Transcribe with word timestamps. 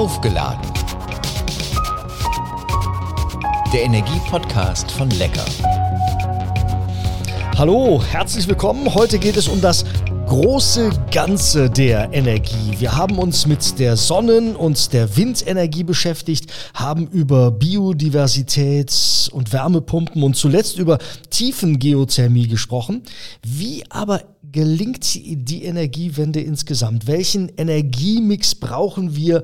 Aufgeladen. 0.00 0.66
Der 3.70 3.82
Energiepodcast 3.82 4.90
von 4.92 5.10
Lecker. 5.10 5.44
Hallo, 7.58 8.02
herzlich 8.02 8.48
willkommen. 8.48 8.94
Heute 8.94 9.18
geht 9.18 9.36
es 9.36 9.46
um 9.46 9.60
das 9.60 9.84
große 10.26 10.88
Ganze 11.12 11.68
der 11.68 12.14
Energie. 12.14 12.76
Wir 12.78 12.96
haben 12.96 13.18
uns 13.18 13.46
mit 13.46 13.78
der 13.78 13.98
Sonnen- 13.98 14.56
und 14.56 14.94
der 14.94 15.18
Windenergie 15.18 15.84
beschäftigt, 15.84 16.50
haben 16.72 17.06
über 17.08 17.50
Biodiversität 17.50 19.28
und 19.32 19.52
Wärmepumpen 19.52 20.22
und 20.22 20.34
zuletzt 20.34 20.78
über 20.78 20.96
Tiefengeothermie 21.28 22.48
gesprochen. 22.48 23.02
Wie 23.46 23.84
aber 23.90 24.22
gelingt 24.50 25.14
die 25.14 25.64
Energiewende 25.64 26.40
insgesamt? 26.40 27.06
Welchen 27.06 27.50
Energiemix 27.58 28.54
brauchen 28.54 29.14
wir? 29.14 29.42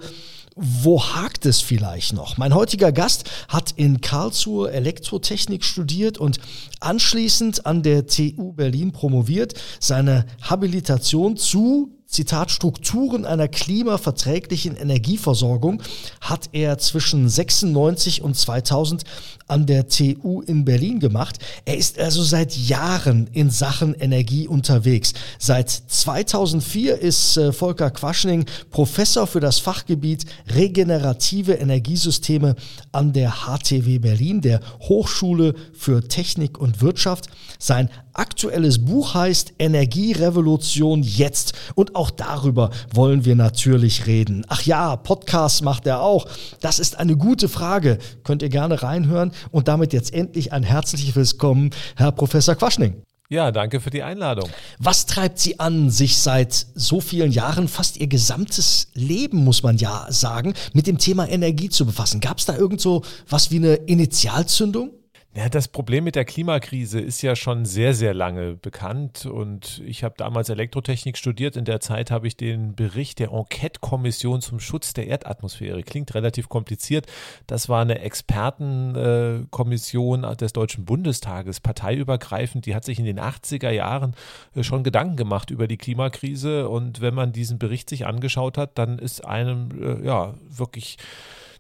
Wo 0.59 1.03
hakt 1.03 1.45
es 1.45 1.61
vielleicht 1.61 2.15
noch? 2.15 2.39
Mein 2.39 2.55
heutiger 2.55 2.91
Gast 2.91 3.29
hat 3.49 3.73
in 3.77 4.01
Karlsruhe 4.01 4.73
Elektrotechnik 4.73 5.63
studiert 5.63 6.17
und 6.17 6.41
anschließend 6.81 7.67
an 7.67 7.83
der 7.83 8.07
TU 8.07 8.55
Berlin 8.55 8.91
promoviert. 8.91 9.53
Seine 9.81 10.25
Habilitation 10.41 11.37
zu 11.37 11.96
Zitat, 12.17 12.51
Strukturen 12.51 13.27
einer 13.27 13.47
klimaverträglichen 13.47 14.75
Energieversorgung 14.75 15.83
hat 16.23 16.49
er 16.53 16.79
zwischen 16.79 17.29
96 17.29 18.23
und 18.23 18.35
2000 18.35 19.05
an 19.49 19.67
der 19.67 19.87
TU 19.89 20.41
in 20.41 20.65
Berlin 20.65 20.99
gemacht. 20.99 21.39
Er 21.67 21.77
ist 21.77 21.99
also 21.99 22.23
seit 22.23 22.57
Jahren 22.57 23.29
in 23.33 23.51
Sachen 23.51 23.95
Energie 23.95 24.49
unterwegs. 24.49 25.13
Seit 25.39 25.69
2004 25.69 26.99
ist 26.99 27.37
äh, 27.37 27.53
Volker 27.53 27.91
Quaschning 27.91 28.47
Professor 28.71 29.27
für 29.27 29.41
das 29.41 29.59
Fachgebiet 29.59 30.25
regenerative 30.49 31.53
Energiesysteme 31.53 32.57
an 32.93 33.13
der 33.13 33.45
HTW 33.45 33.99
Berlin, 33.99 34.41
der 34.41 34.61
Hochschule 34.81 35.55
für 35.75 36.09
Technik 36.09 36.59
und 36.59 36.81
Wirtschaft. 36.81 37.27
Sein 37.59 37.91
aktuelles 38.19 38.85
Buch 38.85 39.15
heißt 39.15 39.55
Energierevolution 39.59 41.03
jetzt 41.03 41.53
und 41.75 41.95
auch 41.95 42.11
darüber 42.11 42.71
wollen 42.93 43.25
wir 43.25 43.37
natürlich 43.37 44.07
reden. 44.07 44.45
Ach 44.49 44.63
ja, 44.63 44.97
Podcast 44.97 45.63
macht 45.63 45.87
er 45.87 46.01
auch. 46.01 46.27
Das 46.61 46.79
ist 46.79 46.99
eine 46.99 47.17
gute 47.17 47.49
Frage. 47.49 47.99
Könnt 48.25 48.43
ihr 48.43 48.49
gerne 48.49 48.83
reinhören 48.83 49.33
und 49.51 49.69
damit 49.69 49.93
jetzt 49.93 50.13
endlich 50.13 50.53
ein 50.53 50.63
herzliches 50.63 51.15
Willkommen, 51.17 51.71
Herr 51.97 52.13
Professor 52.13 52.55
Quaschning. 52.55 53.03
Ja, 53.29 53.51
danke 53.51 53.81
für 53.81 53.91
die 53.91 54.05
Einladung. 54.05 54.49
Was 54.79 55.07
treibt 55.07 55.41
Sie 55.41 55.59
an, 55.59 55.91
sich 55.91 56.19
seit 56.19 56.67
so 56.75 57.01
vielen 57.01 57.33
Jahren, 57.33 57.67
fast 57.67 57.97
Ihr 57.97 58.07
gesamtes 58.07 58.89
Leben, 58.95 59.43
muss 59.43 59.65
man 59.65 59.79
ja 59.79 60.07
sagen, 60.11 60.55
mit 60.75 60.87
dem 60.87 60.99
Thema 60.99 61.29
Energie 61.29 61.69
zu 61.69 61.87
befassen? 61.87 62.21
Gab 62.21 62.39
es 62.39 62.45
da 62.45 62.57
irgend 62.57 62.81
so 62.81 63.03
was 63.29 63.51
wie 63.51 63.57
eine 63.57 63.75
Initialzündung? 63.75 64.91
Ja, 65.37 65.49
das 65.51 65.69
Problem 65.69 66.05
mit 66.05 66.15
der 66.15 66.25
Klimakrise 66.25 66.99
ist 66.99 67.21
ja 67.21 67.37
schon 67.37 67.67
sehr, 67.67 67.93
sehr 67.93 68.15
lange 68.15 68.55
bekannt 68.55 69.27
und 69.27 69.83
ich 69.85 70.03
habe 70.03 70.15
damals 70.17 70.49
Elektrotechnik 70.49 71.19
studiert. 71.19 71.57
In 71.57 71.67
der 71.67 71.81
Zeit 71.81 72.11
habe 72.11 72.27
ich 72.27 72.39
den 72.39 72.75
Bericht 72.75 73.19
der 73.19 73.33
Enquete-Kommission 73.33 74.41
zum 74.41 74.61
Schutz 74.61 74.95
der 74.95 75.09
Erdatmosphäre, 75.09 75.83
klingt 75.83 76.15
relativ 76.15 76.49
kompliziert. 76.49 77.05
Das 77.47 77.69
war 77.69 77.83
eine 77.83 77.99
Expertenkommission 77.99 80.23
des 80.41 80.55
Deutschen 80.55 80.87
Bundestages, 80.87 81.61
parteiübergreifend. 81.61 82.65
Die 82.65 82.75
hat 82.75 82.87
sich 82.87 82.99
in 82.99 83.05
den 83.05 83.21
80er 83.21 83.69
Jahren 83.69 84.15
äh, 84.55 84.63
schon 84.63 84.85
Gedanken 84.85 85.17
gemacht 85.17 85.51
über 85.51 85.69
die 85.69 85.77
Klimakrise 85.77 86.67
und 86.67 87.03
wenn 87.03 87.13
man 87.13 87.33
diesen 87.33 87.59
Bericht 87.59 87.91
sich 87.91 88.07
angeschaut 88.07 88.57
hat, 88.57 88.79
dann 88.79 88.99
ist 88.99 89.27
einem 89.27 89.69
äh, 89.83 90.03
ja 90.03 90.33
wirklich 90.49 90.97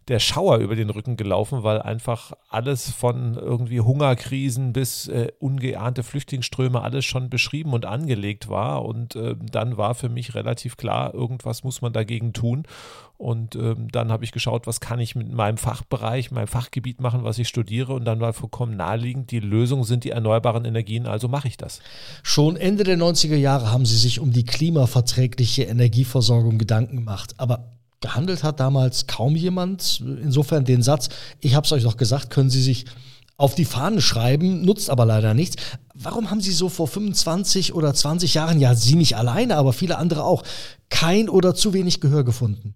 der 0.08 0.20
Schauer 0.20 0.58
über 0.58 0.76
den 0.76 0.90
Rücken 0.90 1.16
gelaufen, 1.16 1.64
weil 1.64 1.82
einfach 1.82 2.32
alles 2.48 2.90
von 2.90 3.34
irgendwie 3.34 3.80
Hungerkrisen 3.80 4.72
bis 4.72 5.08
äh, 5.08 5.32
ungeahnte 5.40 6.04
Flüchtlingsströme 6.04 6.80
alles 6.80 7.04
schon 7.04 7.28
beschrieben 7.28 7.72
und 7.72 7.86
angelegt 7.86 8.48
war. 8.48 8.84
Und 8.84 9.16
äh, 9.16 9.34
dann 9.50 9.76
war 9.76 9.96
für 9.96 10.08
mich 10.08 10.34
relativ 10.34 10.76
klar, 10.76 11.12
irgendwas 11.12 11.64
muss 11.64 11.82
man 11.82 11.92
dagegen 11.92 12.32
tun. 12.32 12.66
Und 13.18 13.56
ähm, 13.56 13.88
dann 13.90 14.12
habe 14.12 14.24
ich 14.24 14.30
geschaut, 14.30 14.66
was 14.66 14.80
kann 14.80 15.00
ich 15.00 15.16
mit 15.16 15.32
meinem 15.32 15.56
Fachbereich, 15.56 16.30
meinem 16.30 16.46
Fachgebiet 16.46 17.00
machen, 17.00 17.24
was 17.24 17.38
ich 17.38 17.48
studiere. 17.48 17.92
Und 17.94 18.04
dann 18.04 18.20
war 18.20 18.32
vollkommen 18.32 18.76
naheliegend, 18.76 19.32
die 19.32 19.40
Lösung 19.40 19.82
sind 19.84 20.04
die 20.04 20.10
erneuerbaren 20.10 20.64
Energien, 20.64 21.06
also 21.06 21.26
mache 21.26 21.48
ich 21.48 21.56
das. 21.56 21.80
Schon 22.22 22.56
Ende 22.56 22.84
der 22.84 22.98
90er 22.98 23.36
Jahre 23.36 23.72
haben 23.72 23.86
Sie 23.86 23.96
sich 23.96 24.20
um 24.20 24.32
die 24.32 24.44
klimaverträgliche 24.44 25.64
Energieversorgung 25.64 26.58
Gedanken 26.58 26.96
gemacht. 26.96 27.34
Aber 27.38 27.75
gehandelt 28.00 28.42
hat 28.42 28.60
damals 28.60 29.06
kaum 29.06 29.36
jemand. 29.36 30.02
Insofern 30.22 30.64
den 30.64 30.82
Satz, 30.82 31.08
ich 31.40 31.54
habe 31.54 31.64
es 31.64 31.72
euch 31.72 31.82
doch 31.82 31.96
gesagt, 31.96 32.30
können 32.30 32.50
Sie 32.50 32.62
sich 32.62 32.86
auf 33.38 33.54
die 33.54 33.64
Fahne 33.64 34.00
schreiben, 34.00 34.62
nutzt 34.64 34.88
aber 34.88 35.04
leider 35.04 35.34
nichts. 35.34 35.56
Warum 35.94 36.30
haben 36.30 36.40
Sie 36.40 36.52
so 36.52 36.68
vor 36.68 36.88
25 36.88 37.74
oder 37.74 37.92
20 37.92 38.34
Jahren, 38.34 38.60
ja 38.60 38.74
Sie 38.74 38.94
nicht 38.94 39.16
alleine, 39.16 39.56
aber 39.56 39.72
viele 39.72 39.98
andere 39.98 40.24
auch, 40.24 40.42
kein 40.88 41.28
oder 41.28 41.54
zu 41.54 41.72
wenig 41.72 42.00
Gehör 42.00 42.24
gefunden? 42.24 42.74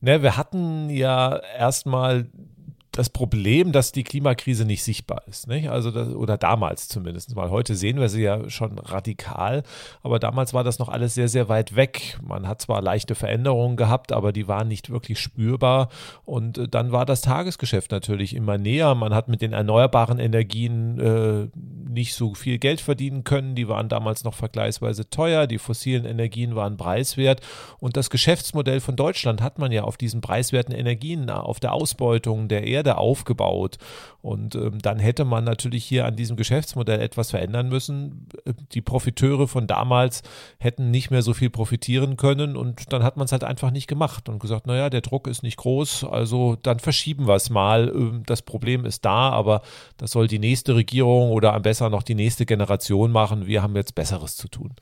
Ne, 0.00 0.22
wir 0.22 0.36
hatten 0.36 0.88
ja 0.90 1.36
erstmal 1.36 2.30
das 2.92 3.08
Problem, 3.08 3.72
dass 3.72 3.92
die 3.92 4.02
Klimakrise 4.02 4.64
nicht 4.64 4.82
sichtbar 4.82 5.22
ist. 5.28 5.46
Nicht? 5.46 5.70
Also 5.70 5.90
das, 5.90 6.08
oder 6.08 6.36
damals 6.36 6.88
zumindest 6.88 7.34
mal. 7.36 7.50
Heute 7.50 7.76
sehen 7.76 8.00
wir 8.00 8.08
sie 8.08 8.22
ja 8.22 8.50
schon 8.50 8.78
radikal, 8.78 9.62
aber 10.02 10.18
damals 10.18 10.54
war 10.54 10.64
das 10.64 10.78
noch 10.78 10.88
alles 10.88 11.14
sehr, 11.14 11.28
sehr 11.28 11.48
weit 11.48 11.76
weg. 11.76 12.18
Man 12.22 12.48
hat 12.48 12.62
zwar 12.62 12.82
leichte 12.82 13.14
Veränderungen 13.14 13.76
gehabt, 13.76 14.12
aber 14.12 14.32
die 14.32 14.48
waren 14.48 14.66
nicht 14.66 14.90
wirklich 14.90 15.20
spürbar. 15.20 15.88
Und 16.24 16.58
äh, 16.58 16.68
dann 16.68 16.90
war 16.90 17.06
das 17.06 17.20
Tagesgeschäft 17.20 17.92
natürlich 17.92 18.34
immer 18.34 18.58
näher. 18.58 18.94
Man 18.94 19.14
hat 19.14 19.28
mit 19.28 19.40
den 19.40 19.52
erneuerbaren 19.52 20.18
Energien 20.18 20.98
äh, 20.98 21.48
nicht 21.88 22.14
so 22.14 22.34
viel 22.34 22.58
Geld 22.58 22.80
verdienen 22.80 23.22
können. 23.22 23.54
Die 23.54 23.68
waren 23.68 23.88
damals 23.88 24.24
noch 24.24 24.34
vergleichsweise 24.34 25.10
teuer. 25.10 25.46
Die 25.46 25.58
fossilen 25.58 26.04
Energien 26.04 26.56
waren 26.56 26.76
preiswert. 26.76 27.40
Und 27.78 27.96
das 27.96 28.10
Geschäftsmodell 28.10 28.80
von 28.80 28.96
Deutschland 28.96 29.42
hat 29.42 29.58
man 29.58 29.70
ja 29.70 29.84
auf 29.84 29.96
diesen 29.96 30.20
preiswerten 30.20 30.74
Energien, 30.74 31.30
auf 31.30 31.60
der 31.60 31.72
Ausbeutung 31.72 32.48
der 32.48 32.64
Erde 32.66 32.79
Erde 32.80 32.96
aufgebaut. 32.96 33.76
Und 34.22 34.54
ähm, 34.54 34.78
dann 34.80 34.98
hätte 34.98 35.24
man 35.24 35.44
natürlich 35.44 35.84
hier 35.84 36.06
an 36.06 36.16
diesem 36.16 36.36
Geschäftsmodell 36.36 37.00
etwas 37.00 37.30
verändern 37.30 37.68
müssen. 37.68 38.28
Die 38.72 38.80
Profiteure 38.80 39.48
von 39.48 39.66
damals 39.66 40.22
hätten 40.58 40.90
nicht 40.90 41.10
mehr 41.10 41.22
so 41.22 41.34
viel 41.34 41.50
profitieren 41.50 42.16
können 42.16 42.56
und 42.56 42.92
dann 42.92 43.02
hat 43.02 43.16
man 43.16 43.26
es 43.26 43.32
halt 43.32 43.44
einfach 43.44 43.70
nicht 43.70 43.86
gemacht 43.86 44.28
und 44.28 44.38
gesagt, 44.38 44.66
naja, 44.66 44.90
der 44.90 45.00
Druck 45.02 45.26
ist 45.26 45.42
nicht 45.42 45.56
groß, 45.56 46.04
also 46.04 46.56
dann 46.62 46.78
verschieben 46.78 47.26
wir 47.26 47.34
es 47.34 47.50
mal. 47.50 47.88
Ähm, 47.94 48.22
das 48.26 48.42
Problem 48.42 48.84
ist 48.86 49.04
da, 49.04 49.30
aber 49.30 49.62
das 49.96 50.12
soll 50.12 50.26
die 50.26 50.38
nächste 50.38 50.74
Regierung 50.74 51.30
oder 51.30 51.54
am 51.54 51.62
besser 51.62 51.90
noch 51.90 52.02
die 52.02 52.14
nächste 52.14 52.46
Generation 52.46 53.12
machen. 53.12 53.46
Wir 53.46 53.62
haben 53.62 53.76
jetzt 53.76 53.94
Besseres 53.94 54.36
zu 54.36 54.48
tun. 54.48 54.74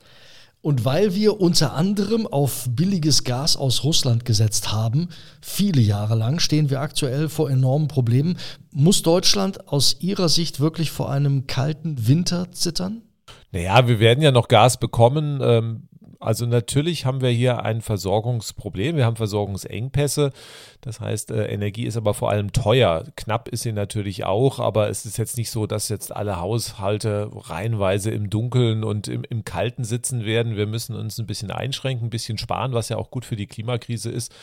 Und 0.61 0.83
weil 0.83 1.15
wir 1.15 1.39
unter 1.39 1.73
anderem 1.73 2.27
auf 2.27 2.67
billiges 2.69 3.23
Gas 3.23 3.55
aus 3.55 3.85
Russland 3.85 4.25
gesetzt 4.25 4.73
haben, 4.73 5.07
viele 5.41 5.79
Jahre 5.79 6.15
lang, 6.15 6.39
stehen 6.39 6.69
wir 6.69 6.81
aktuell 6.81 7.29
vor 7.29 7.49
enormen 7.49 7.87
Problemen. 7.87 8.37
Muss 8.73 9.01
Deutschland 9.01 9.69
aus 9.69 9.97
Ihrer 10.01 10.27
Sicht 10.27 10.59
wirklich 10.59 10.91
vor 10.91 11.09
einem 11.09 11.47
kalten 11.47 12.07
Winter 12.07 12.51
zittern? 12.51 13.03
Naja, 13.51 13.87
wir 13.87 13.99
werden 13.99 14.21
ja 14.21 14.31
noch 14.31 14.49
Gas 14.49 14.79
bekommen. 14.79 15.39
Ähm, 15.41 15.88
also 16.21 16.45
natürlich 16.45 17.05
haben 17.05 17.21
wir 17.21 17.29
hier 17.29 17.63
ein 17.63 17.79
Versorgungsproblem, 17.81 18.97
wir 18.97 19.05
haben 19.05 19.15
Versorgungsengpässe. 19.15 20.31
Das 20.81 20.99
heißt, 20.99 21.31
äh, 21.31 21.45
Energie 21.45 21.85
ist 21.85 21.95
aber 21.95 22.13
vor 22.13 22.29
allem 22.29 22.51
teuer. 22.51 23.05
Knapp 23.15 23.47
ist 23.47 23.63
sie 23.63 23.71
natürlich 23.71 24.25
auch, 24.25 24.59
aber 24.59 24.89
es 24.89 25.05
ist 25.05 25.17
jetzt 25.17 25.37
nicht 25.37 25.49
so, 25.49 25.65
dass 25.65 25.87
jetzt 25.87 26.13
alle 26.13 26.41
Haushalte 26.41 27.29
reihenweise 27.33 28.11
im 28.11 28.29
Dunkeln 28.29 28.83
und 28.83 29.07
im, 29.07 29.23
im 29.29 29.45
Kalten 29.45 29.85
sitzen 29.85 30.25
werden. 30.25 30.57
Wir 30.57 30.67
müssen 30.67 30.93
uns 30.93 31.17
ein 31.19 31.25
bisschen 31.25 31.51
einschränken, 31.51 32.07
ein 32.07 32.11
bisschen 32.11 32.37
sparen, 32.37 32.73
was 32.73 32.89
ja 32.89 32.97
auch 32.97 33.11
gut 33.11 33.23
für 33.23 33.37
die 33.37 33.47
Klimakrise 33.47 34.11
ist. 34.11 34.33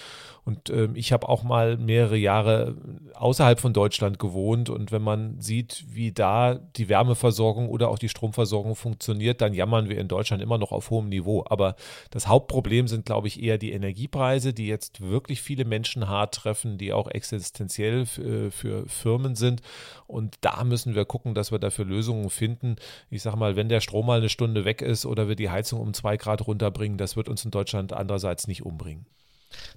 Und 0.47 0.71
ähm, 0.71 0.95
ich 0.95 1.13
habe 1.13 1.29
auch 1.29 1.43
mal 1.43 1.77
mehrere 1.77 2.17
Jahre 2.17 2.77
außerhalb 3.15 3.59
von 3.59 3.73
Deutschland 3.73 4.21
gewohnt. 4.21 4.71
Und 4.71 4.93
wenn 4.93 5.03
man 5.03 5.41
sieht, 5.41 5.85
wie 5.89 6.13
da 6.13 6.55
die 6.55 6.89
Wärmeversorgung 6.89 7.69
oder 7.69 7.89
auch 7.89 7.99
die 7.99 8.09
Stromversorgung 8.09 8.77
funktioniert, 8.77 9.41
dann 9.41 9.55
jammern 9.55 9.89
wir 9.89 9.99
in 9.99 10.07
Deutschland 10.07 10.41
immer 10.41 10.57
noch 10.57 10.71
auf 10.71 10.91
hohem 10.91 11.09
Niveau. 11.09 11.45
Aber 11.51 11.75
das 12.11 12.29
Hauptproblem 12.29 12.87
sind, 12.87 13.07
glaube 13.07 13.27
ich, 13.27 13.43
eher 13.43 13.59
die 13.59 13.73
Energiepreise, 13.73 14.55
die 14.55 14.69
jetzt 14.69 15.01
wirklich 15.01 15.43
viele 15.43 15.65
Menschen 15.65 16.09
hart 16.09 16.37
treffen, 16.37 16.79
die 16.79 16.93
auch 16.93 17.09
existenziell 17.09 18.07
für, 18.07 18.53
für 18.53 18.87
Firmen 18.87 19.35
sind. 19.35 19.63
Und 20.07 20.37
da 20.43 20.63
müssen 20.63 20.95
wir 20.95 21.07
gucken, 21.07 21.35
dass 21.35 21.51
wir 21.51 21.59
dafür 21.59 21.87
Lösungen 21.87 22.31
finden. 22.31 22.77
Ich 23.11 23.23
sage 23.23 23.37
mal, 23.37 23.57
wenn 23.57 23.69
der 23.69 23.81
Strom 23.81 24.07
mal 24.07 24.19
eine 24.19 24.29
Stunde 24.29 24.65
weg 24.65 24.81
ist 24.81 25.07
oder 25.07 25.27
wir 25.27 25.35
die 25.35 25.51
Heizung 25.51 25.81
um 25.81 25.93
zwei 25.93 26.17
Grad 26.17 26.47
runterbringen, 26.47 26.99
das 26.99 27.17
wird 27.17 27.29
uns 27.29 27.45
in 27.45 27.51
Deutschland 27.51 27.93
andererseits 27.93 28.47
nicht 28.47 28.65
umbringen. 28.65 29.07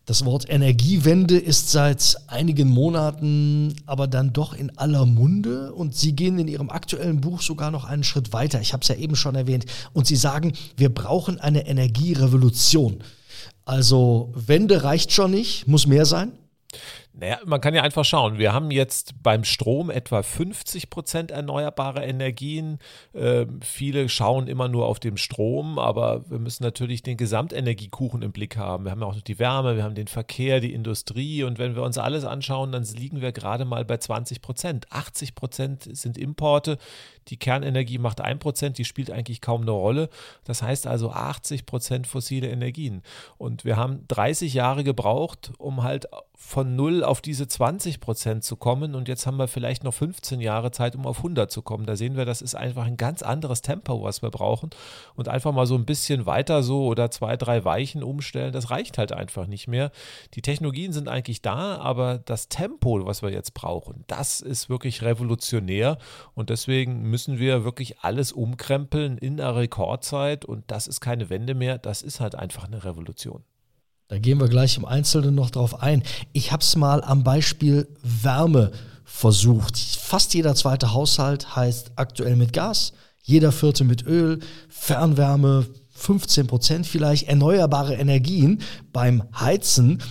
Das 0.06 0.26
Wort 0.26 0.50
Energiewende 0.50 1.38
ist 1.38 1.72
seit 1.72 2.18
einigen 2.28 2.70
Monaten 2.70 3.76
aber 3.86 4.08
dann 4.08 4.34
doch 4.34 4.54
in 4.54 4.76
aller 4.78 5.06
Munde 5.06 5.74
und 5.74 5.96
Sie 5.96 6.16
gehen 6.16 6.40
in 6.40 6.48
Ihrem 6.48 6.70
aktuellen 6.70 7.22
Buch 7.22 7.42
sogar 7.42 7.70
noch 7.70 7.86
einen 7.86 8.04
Schritt 8.04 8.34
weiter. 8.34 8.60
Ich 8.60 8.74
habe 8.74 8.82
es 8.82 8.88
ja 8.88 8.96
eben 8.96 9.16
schon 9.16 9.36
erwähnt. 9.36 9.66
Und 9.94 10.08
Sie 10.08 10.16
sagen, 10.16 10.54
wir 10.78 10.90
brauchen 10.94 11.40
eine 11.40 11.68
Energierevolution. 11.68 13.04
Also 13.66 14.34
Wende 14.36 14.84
reicht 14.84 15.12
schon 15.12 15.32
nicht, 15.32 15.68
muss 15.68 15.86
mehr 15.86 16.06
sein? 16.06 16.32
Naja, 17.20 17.40
man 17.46 17.60
kann 17.60 17.76
ja 17.76 17.84
einfach 17.84 18.06
schauen. 18.06 18.38
Wir 18.38 18.54
haben 18.54 18.72
jetzt 18.72 19.22
beim 19.22 19.44
Strom 19.44 19.90
etwa 19.90 20.24
50 20.24 20.90
Prozent 20.90 21.32
erneuerbare 21.32 22.06
Energien. 22.06 22.80
Äh, 23.12 23.46
viele 23.62 24.08
schauen 24.08 24.48
immer 24.48 24.70
nur 24.70 24.86
auf 24.86 25.02
den 25.02 25.18
Strom, 25.18 25.80
aber 25.80 26.30
wir 26.30 26.40
müssen 26.40 26.64
natürlich 26.64 27.04
den 27.04 27.18
Gesamtenergiekuchen 27.18 28.22
im 28.22 28.32
Blick 28.32 28.56
haben. 28.56 28.86
Wir 28.86 28.92
haben 28.92 29.02
ja 29.02 29.08
auch 29.08 29.16
noch 29.16 29.22
die 29.22 29.38
Wärme, 29.38 29.76
wir 29.76 29.84
haben 29.84 29.96
den 29.96 30.08
Verkehr, 30.08 30.62
die 30.62 30.74
Industrie 30.74 31.44
und 31.44 31.60
wenn 31.60 31.76
wir 31.76 31.84
uns 31.84 31.98
alles 31.98 32.24
anschauen, 32.24 32.72
dann 32.72 32.84
liegen 32.84 33.20
wir 33.20 33.34
gerade 33.34 33.66
mal 33.66 33.84
bei 33.84 33.98
20 33.98 34.42
Prozent. 34.42 34.88
80 34.90 35.36
Prozent 35.36 35.90
sind 35.92 36.18
Importe. 36.18 36.78
Die 37.28 37.38
Kernenergie 37.38 37.98
macht 37.98 38.22
1 38.22 38.40
Prozent, 38.40 38.78
die 38.78 38.86
spielt 38.86 39.12
eigentlich 39.12 39.42
kaum 39.42 39.64
eine 39.64 39.72
Rolle. 39.72 40.10
Das 40.46 40.64
heißt 40.64 40.88
also 40.88 41.12
80 41.12 41.66
Prozent 41.66 42.08
fossile 42.08 42.48
Energien. 42.48 43.04
Und 43.38 43.66
wir 43.66 43.76
haben 43.76 44.06
30 44.08 44.54
Jahre 44.54 44.86
gebraucht, 44.86 45.52
um 45.58 45.84
halt 45.84 46.08
von 46.36 46.76
null 46.78 47.04
auf 47.10 47.22
diese 47.22 47.48
20 47.48 48.00
Prozent 48.00 48.44
zu 48.44 48.56
kommen 48.56 48.96
und 48.96 49.08
jetzt 49.08 49.26
haben 49.26 49.38
wir 49.38 49.48
vielleicht 49.48 49.84
noch 49.84 49.94
15 49.94 50.40
Jahre 50.40 50.72
Zeit, 50.72 50.96
um 50.96 51.06
auf 51.06 51.18
100 51.18 51.52
zu 51.52 51.62
kommen. 51.62 51.86
Da 51.86 51.96
sehen 51.96 52.16
wir, 52.16 52.24
das 52.24 52.42
ist 52.42 52.56
einfach 52.56 52.86
ein 52.86 52.98
ganz 52.98 53.24
anderes 53.24 53.62
Tempo, 53.62 54.04
was 54.04 54.22
wir 54.22 54.30
brauchen 54.30 54.70
und 55.16 55.28
einfach 55.28 55.52
mal 55.52 55.66
so 55.66 55.76
ein 55.76 55.86
bisschen 55.86 56.26
weiter 56.26 56.64
so 56.64 56.86
oder 56.86 57.10
zwei, 57.12 57.36
drei 57.36 57.66
Weichen 57.66 58.04
umstellen, 58.04 58.54
das 58.54 58.70
reicht 58.70 58.98
halt 58.98 59.12
einfach 59.12 59.48
nicht 59.48 59.68
mehr. 59.68 59.92
Die 60.36 60.42
Technologien 60.42 60.94
sind 60.94 61.08
eigentlich 61.08 61.42
da, 61.42 61.78
aber 61.78 62.20
das 62.20 62.48
Tempo, 62.48 63.06
was 63.06 63.22
wir 63.24 63.32
jetzt 63.32 63.54
brauchen, 63.54 64.04
das 64.08 64.40
ist 64.40 64.70
wirklich 64.70 65.02
revolutionär 65.02 65.98
und 66.36 66.52
deswegen 66.52 67.02
müssen 67.10 67.40
wir 67.40 67.64
wirklich 67.64 68.00
alles 68.02 68.32
umkrempeln 68.32 69.18
in 69.18 69.42
einer 69.42 69.56
Rekordzeit 69.56 70.46
und 70.46 70.64
das 70.68 70.88
ist 70.88 71.02
keine 71.02 71.30
Wende 71.30 71.56
mehr, 71.56 71.80
das 71.80 72.04
ist 72.04 72.20
halt 72.20 72.36
einfach 72.36 72.66
eine 72.66 72.86
Revolution. 72.86 73.44
Da 74.10 74.18
gehen 74.18 74.40
wir 74.40 74.48
gleich 74.48 74.76
im 74.76 74.86
Einzelnen 74.86 75.36
noch 75.36 75.52
drauf 75.52 75.84
ein. 75.84 76.02
Ich 76.34 76.52
habe 76.52 76.64
es 76.64 76.76
mal 76.76 77.04
am 77.04 77.24
Beispiel 77.24 77.88
Wärme 78.02 78.72
versucht. 79.04 79.78
Fast 79.78 80.34
jeder 80.34 80.56
zweite 80.56 80.94
Haushalt 80.94 81.56
heißt 81.56 81.92
aktuell 81.96 82.36
mit 82.36 82.52
Gas, 82.52 82.94
jeder 83.22 83.52
vierte 83.52 83.84
mit 83.84 84.08
Öl, 84.08 84.40
Fernwärme 84.68 85.68
15 85.92 86.48
Prozent 86.48 86.88
vielleicht, 86.88 87.28
erneuerbare 87.28 87.94
Energien 87.94 88.64
beim 88.92 89.22
Heizen. 89.40 90.02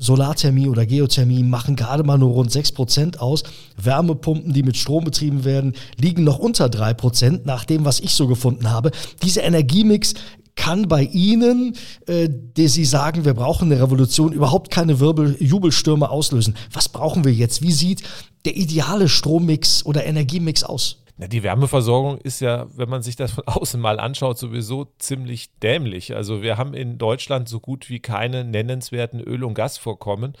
Solarthermie 0.00 0.68
oder 0.68 0.86
Geothermie 0.86 1.42
machen 1.42 1.74
gerade 1.74 2.04
mal 2.04 2.18
nur 2.18 2.30
rund 2.30 2.52
6% 2.52 3.18
aus. 3.18 3.42
Wärmepumpen, 3.76 4.52
die 4.52 4.62
mit 4.62 4.76
Strom 4.76 5.02
betrieben 5.02 5.44
werden, 5.44 5.74
liegen 5.96 6.22
noch 6.22 6.38
unter 6.38 6.66
3%, 6.66 7.40
nach 7.44 7.64
dem, 7.64 7.84
was 7.84 7.98
ich 7.98 8.14
so 8.14 8.28
gefunden 8.28 8.70
habe. 8.70 8.92
Dieser 9.24 9.42
Energiemix 9.42 10.14
kann 10.58 10.88
bei 10.88 11.04
Ihnen, 11.04 11.74
äh, 12.06 12.28
die 12.28 12.68
Sie 12.68 12.84
sagen, 12.84 13.24
wir 13.24 13.34
brauchen 13.34 13.70
eine 13.72 13.80
Revolution, 13.80 14.32
überhaupt 14.32 14.70
keine 14.70 15.00
Wirbel, 15.00 15.36
Jubelstürme 15.38 16.10
auslösen. 16.10 16.56
Was 16.72 16.88
brauchen 16.88 17.24
wir 17.24 17.32
jetzt? 17.32 17.62
Wie 17.62 17.72
sieht 17.72 18.02
der 18.44 18.56
ideale 18.56 19.08
Strommix 19.08 19.86
oder 19.86 20.04
Energiemix 20.04 20.64
aus? 20.64 21.04
Die 21.16 21.42
Wärmeversorgung 21.42 22.18
ist 22.18 22.40
ja, 22.40 22.66
wenn 22.76 22.88
man 22.88 23.02
sich 23.02 23.16
das 23.16 23.30
von 23.32 23.44
außen 23.46 23.80
mal 23.80 24.00
anschaut, 24.00 24.36
sowieso 24.38 24.88
ziemlich 24.98 25.50
dämlich. 25.62 26.14
Also 26.14 26.42
wir 26.42 26.58
haben 26.58 26.74
in 26.74 26.98
Deutschland 26.98 27.48
so 27.48 27.60
gut 27.60 27.88
wie 27.88 28.00
keine 28.00 28.44
nennenswerten 28.44 29.20
Öl- 29.20 29.44
und 29.44 29.54
Gasvorkommen. 29.54 30.34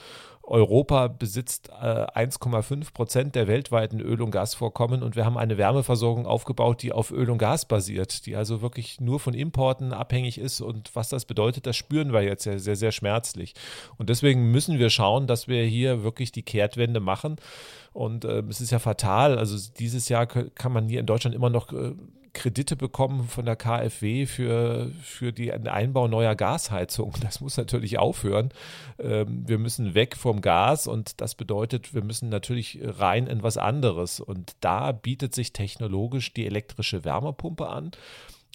Europa 0.48 1.08
besitzt 1.08 1.68
äh, 1.68 2.06
1,5 2.06 2.92
Prozent 2.94 3.34
der 3.34 3.46
weltweiten 3.46 4.00
Öl- 4.00 4.22
und 4.22 4.30
Gasvorkommen 4.30 5.02
und 5.02 5.14
wir 5.14 5.26
haben 5.26 5.36
eine 5.36 5.58
Wärmeversorgung 5.58 6.26
aufgebaut, 6.26 6.82
die 6.82 6.92
auf 6.92 7.10
Öl 7.10 7.28
und 7.28 7.36
Gas 7.36 7.66
basiert, 7.66 8.24
die 8.24 8.34
also 8.34 8.62
wirklich 8.62 8.98
nur 8.98 9.20
von 9.20 9.34
Importen 9.34 9.92
abhängig 9.92 10.38
ist. 10.38 10.62
Und 10.62 10.90
was 10.94 11.10
das 11.10 11.26
bedeutet, 11.26 11.66
das 11.66 11.76
spüren 11.76 12.14
wir 12.14 12.22
jetzt 12.22 12.44
sehr, 12.44 12.58
sehr, 12.58 12.76
sehr 12.76 12.92
schmerzlich. 12.92 13.52
Und 13.98 14.08
deswegen 14.08 14.50
müssen 14.50 14.78
wir 14.78 14.88
schauen, 14.88 15.26
dass 15.26 15.48
wir 15.48 15.64
hier 15.64 16.02
wirklich 16.02 16.32
die 16.32 16.42
Kehrtwende 16.42 17.00
machen. 17.00 17.36
Und 17.92 18.24
äh, 18.24 18.42
es 18.48 18.62
ist 18.62 18.70
ja 18.70 18.78
fatal. 18.78 19.38
Also 19.38 19.58
dieses 19.78 20.08
Jahr 20.08 20.26
kann 20.26 20.72
man 20.72 20.88
hier 20.88 21.00
in 21.00 21.06
Deutschland 21.06 21.36
immer 21.36 21.50
noch 21.50 21.72
äh, 21.74 21.92
Kredite 22.32 22.76
bekommen 22.76 23.28
von 23.28 23.44
der 23.44 23.56
KfW 23.56 24.26
für, 24.26 24.90
für 25.02 25.32
den 25.32 25.68
Einbau 25.68 26.08
neuer 26.08 26.34
Gasheizungen. 26.34 27.14
Das 27.20 27.40
muss 27.40 27.56
natürlich 27.56 27.98
aufhören. 27.98 28.50
Ähm, 28.98 29.44
wir 29.46 29.58
müssen 29.58 29.94
weg 29.94 30.16
vom 30.16 30.40
Gas 30.40 30.86
und 30.86 31.20
das 31.20 31.34
bedeutet, 31.34 31.94
wir 31.94 32.02
müssen 32.02 32.28
natürlich 32.28 32.80
rein 32.82 33.26
in 33.26 33.42
was 33.42 33.56
anderes. 33.56 34.20
Und 34.20 34.52
da 34.60 34.92
bietet 34.92 35.34
sich 35.34 35.52
technologisch 35.52 36.32
die 36.32 36.46
elektrische 36.46 37.04
Wärmepumpe 37.04 37.68
an. 37.68 37.90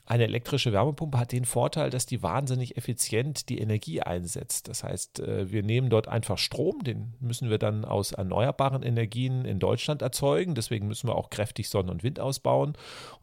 Eine 0.06 0.26
elektrische 0.26 0.74
Wärmepumpe 0.74 1.18
hat 1.18 1.32
den 1.32 1.46
Vorteil, 1.46 1.90
dass 1.90 2.06
die 2.06 2.22
wahnsinnig 2.22 2.76
effizient 2.76 3.48
die 3.48 3.60
Energie 3.60 4.02
einsetzt. 4.02 4.68
Das 4.68 4.84
heißt, 4.84 5.22
äh, 5.22 5.50
wir 5.50 5.64
nehmen 5.64 5.90
dort 5.90 6.10
einfach 6.10 6.38
Strom, 6.38 6.84
den 6.84 7.14
müssen 7.22 7.50
wir 7.50 7.58
dann 7.58 7.86
aus 7.86 8.12
erneuerbaren 8.12 8.84
Energien 8.84 9.46
in 9.46 9.60
Deutschland 9.60 10.02
erzeugen. 10.02 10.56
Deswegen 10.56 10.88
müssen 10.88 11.08
wir 11.08 11.16
auch 11.16 11.30
kräftig 11.30 11.70
Sonne 11.70 11.90
und 11.90 12.04
Wind 12.04 12.20
ausbauen. 12.20 12.74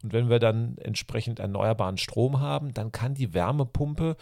Und 0.01 0.13
wenn 0.13 0.29
wir 0.29 0.39
dann 0.39 0.75
entsprechend 0.79 1.39
erneuerbaren 1.39 1.99
Strom 1.99 2.39
haben, 2.39 2.73
dann 2.73 2.91
kann 2.91 3.13
die 3.13 3.35
Wärmepumpe 3.35 4.17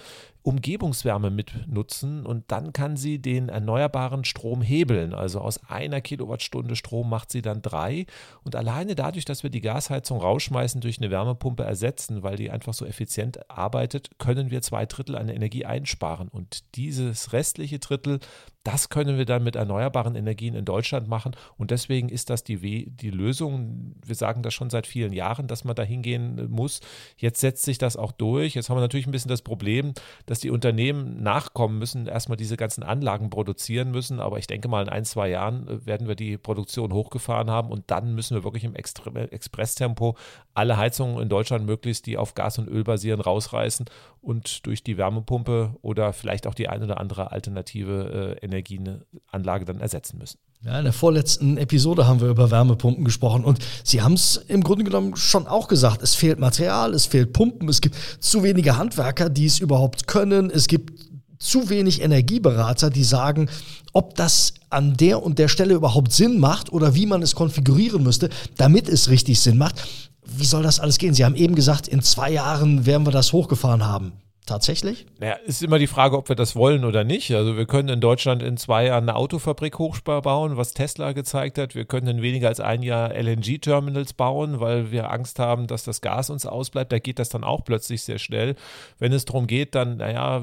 Umgebungswärme 0.50 1.30
mitnutzen 1.30 2.26
und 2.26 2.46
dann 2.52 2.74
kann 2.74 2.98
sie 2.98 3.20
den 3.20 3.50
erneuerbaren 3.50 4.26
Strom 4.26 4.64
hebeln. 4.64 5.14
Also 5.14 5.42
aus 5.42 5.64
einer 5.70 6.02
Kilowattstunde 6.02 6.76
Strom 6.76 7.08
macht 7.08 7.32
sie 7.32 7.44
dann 7.44 7.62
drei. 7.62 8.08
Und 8.44 8.56
alleine 8.56 8.96
dadurch, 8.96 9.26
dass 9.26 9.44
wir 9.44 9.52
die 9.52 9.62
Gasheizung 9.62 10.20
rausschmeißen, 10.20 10.82
durch 10.82 10.98
eine 10.98 11.12
Wärmepumpe 11.12 11.64
ersetzen, 11.64 12.24
weil 12.24 12.36
die 12.36 12.50
einfach 12.50 12.74
so 12.74 12.88
effizient 12.88 13.48
arbeitet, 13.48 14.18
können 14.18 14.50
wir 14.50 14.64
zwei 14.64 14.88
Drittel 14.88 15.16
an 15.16 15.30
Energie 15.30 15.66
einsparen. 15.66 16.30
Und 16.30 16.64
dieses 16.74 17.32
restliche 17.32 17.78
Drittel 17.78 18.20
das 18.64 18.90
können 18.90 19.18
wir 19.18 19.26
dann 19.26 19.44
mit 19.44 19.56
erneuerbaren 19.56 20.16
Energien 20.16 20.54
in 20.54 20.66
Deutschland 20.66 21.08
machen. 21.08 21.36
Und 21.58 21.72
deswegen 21.72 22.10
ist 22.10 22.30
das 22.30 22.44
die, 22.44 22.90
die 22.90 23.10
Lösung. 23.10 23.96
Wir 24.06 24.16
sagen 24.16 24.44
das 24.44 24.54
schon 24.54 24.70
seit 24.70 24.86
vielen 24.86 25.14
Jahren, 25.14 25.48
dass 25.48 25.64
man 25.64 25.76
da 25.76 25.84
hingehen 25.84 26.50
muss. 26.52 26.82
Jetzt 27.18 27.40
setzt 27.40 27.64
sich 27.64 27.78
das 27.78 27.96
auch 27.96 28.12
durch. 28.12 28.56
Jetzt 28.56 28.70
haben 28.70 28.76
wir 28.76 28.82
natürlich 28.82 29.08
ein 29.08 29.12
bisschen 29.12 29.30
das 29.30 29.44
Problem, 29.44 29.94
dass 30.26 30.40
die 30.40 30.50
Unternehmen 30.50 31.24
nachkommen 31.24 31.80
müssen, 31.80 32.06
erstmal 32.06 32.38
diese 32.38 32.58
ganzen 32.58 32.84
Anlagen 32.84 33.30
produzieren 33.30 33.92
müssen. 33.92 34.20
Aber 34.20 34.38
ich 34.40 34.48
denke 34.48 34.68
mal, 34.68 34.84
in 34.84 34.90
ein, 34.90 35.06
zwei 35.06 35.30
Jahren 35.30 35.68
äh, 35.68 35.86
werden 35.86 36.10
wir 36.10 36.16
die 36.16 36.38
Produktion 36.38 36.92
hochgefahren 36.92 37.50
haben. 37.50 37.70
Und 37.70 37.86
dann 37.88 38.14
müssen 38.14 38.36
wir 38.36 38.44
wirklich 38.44 38.66
im 38.66 38.76
Expresstempo 38.76 40.18
alle 40.54 40.76
Heizungen 40.76 41.22
in 41.22 41.30
Deutschland 41.30 41.66
möglichst, 41.66 42.06
die 42.08 42.18
auf 42.18 42.36
Gas 42.36 42.58
und 42.60 42.68
Öl 42.68 42.84
basieren, 42.84 43.22
rausreißen 43.22 43.86
und 44.22 44.66
durch 44.66 44.84
die 44.84 44.98
Wärmepumpe 44.98 45.76
oder 45.82 46.12
vielleicht 46.12 46.46
auch 46.46 46.54
die 46.54 46.68
eine 46.68 46.86
oder 46.86 47.00
andere 47.00 47.32
alternative 47.32 48.38
äh, 48.42 48.46
Energieanlage 48.52 49.66
dann 49.66 49.80
ersetzen 49.80 50.18
müssen. 50.18 50.40
Ja, 50.62 50.78
in 50.78 50.84
der 50.84 50.94
vorletzten 50.94 51.58
Episode 51.58 52.06
haben 52.06 52.20
wir 52.20 52.28
über 52.28 52.52
Wärmepumpen 52.52 53.06
gesprochen 53.06 53.46
und 53.46 53.60
Sie 53.86 54.02
haben 54.02 54.14
es 54.14 54.36
im 54.36 54.62
Grunde 54.62 54.84
genommen 54.84 55.16
schon 55.16 55.48
auch 55.48 55.70
gesagt. 55.70 56.02
Es 56.02 56.16
fehlt 56.16 56.38
Material, 56.38 56.94
es 56.94 57.06
fehlt 57.06 57.32
Pumpen, 57.32 57.70
es 57.70 57.80
gibt 57.80 57.96
zu 58.20 58.44
wenige 58.44 58.78
Handwerker, 58.78 59.30
die 59.30 59.46
es 59.46 59.60
überhaupt 59.60 60.08
können. 60.08 60.50
Es 60.50 60.68
gibt 60.68 61.10
zu 61.40 61.70
wenig 61.70 62.02
Energieberater, 62.02 62.90
die 62.90 63.06
sagen, 63.06 63.50
ob 63.94 64.16
das 64.16 64.54
an 64.70 64.98
der 64.98 65.24
und 65.24 65.40
der 65.40 65.48
Stelle 65.48 65.74
überhaupt 65.74 66.12
Sinn 66.12 66.40
macht 66.40 66.74
oder 66.74 66.94
wie 66.94 67.06
man 67.06 67.22
es 67.22 67.36
konfigurieren 67.36 68.04
müsste, 68.04 68.30
damit 68.58 68.90
es 68.90 69.10
richtig 69.10 69.40
Sinn 69.40 69.58
macht. 69.58 69.82
Wie 70.26 70.46
soll 70.46 70.64
das 70.64 70.82
alles 70.82 70.98
gehen? 70.98 71.14
Sie 71.14 71.24
haben 71.24 71.36
eben 71.36 71.56
gesagt, 71.56 71.88
in 71.88 72.02
zwei 72.02 72.32
Jahren 72.32 72.86
werden 72.86 73.08
wir 73.08 73.12
das 73.12 73.32
hochgefahren 73.32 73.86
haben. 73.86 74.12
Tatsächlich? 74.50 75.06
Naja, 75.20 75.36
ist 75.46 75.62
immer 75.62 75.78
die 75.78 75.86
Frage, 75.86 76.18
ob 76.18 76.28
wir 76.28 76.36
das 76.36 76.56
wollen 76.56 76.84
oder 76.84 77.04
nicht. 77.04 77.32
Also 77.36 77.56
wir 77.56 77.68
können 77.68 77.88
in 77.88 78.02
Deutschland 78.02 78.42
in 78.42 78.58
zwei 78.58 78.88
Jahren 78.88 79.08
eine 79.08 79.16
Autofabrik 79.16 79.78
hochbauen, 79.78 80.58
was 80.58 80.74
Tesla 80.74 81.12
gezeigt 81.12 81.60
hat. 81.60 81.76
Wir 81.76 81.86
können 81.86 82.08
in 82.08 82.22
weniger 82.24 82.48
als 82.48 82.60
ein 82.60 82.82
Jahr 82.82 83.14
LNG-Terminals 83.14 84.14
bauen, 84.14 84.60
weil 84.60 84.90
wir 84.90 85.12
Angst 85.12 85.38
haben, 85.38 85.68
dass 85.68 85.84
das 85.84 86.02
Gas 86.02 86.32
uns 86.32 86.48
ausbleibt. 86.48 86.92
Da 86.92 86.98
geht 86.98 87.20
das 87.20 87.30
dann 87.30 87.44
auch 87.44 87.64
plötzlich 87.64 88.02
sehr 88.02 88.18
schnell. 88.18 88.56
Wenn 88.98 89.14
es 89.14 89.26
darum 89.26 89.46
geht, 89.46 89.76
dann, 89.76 89.98
naja, 89.98 90.42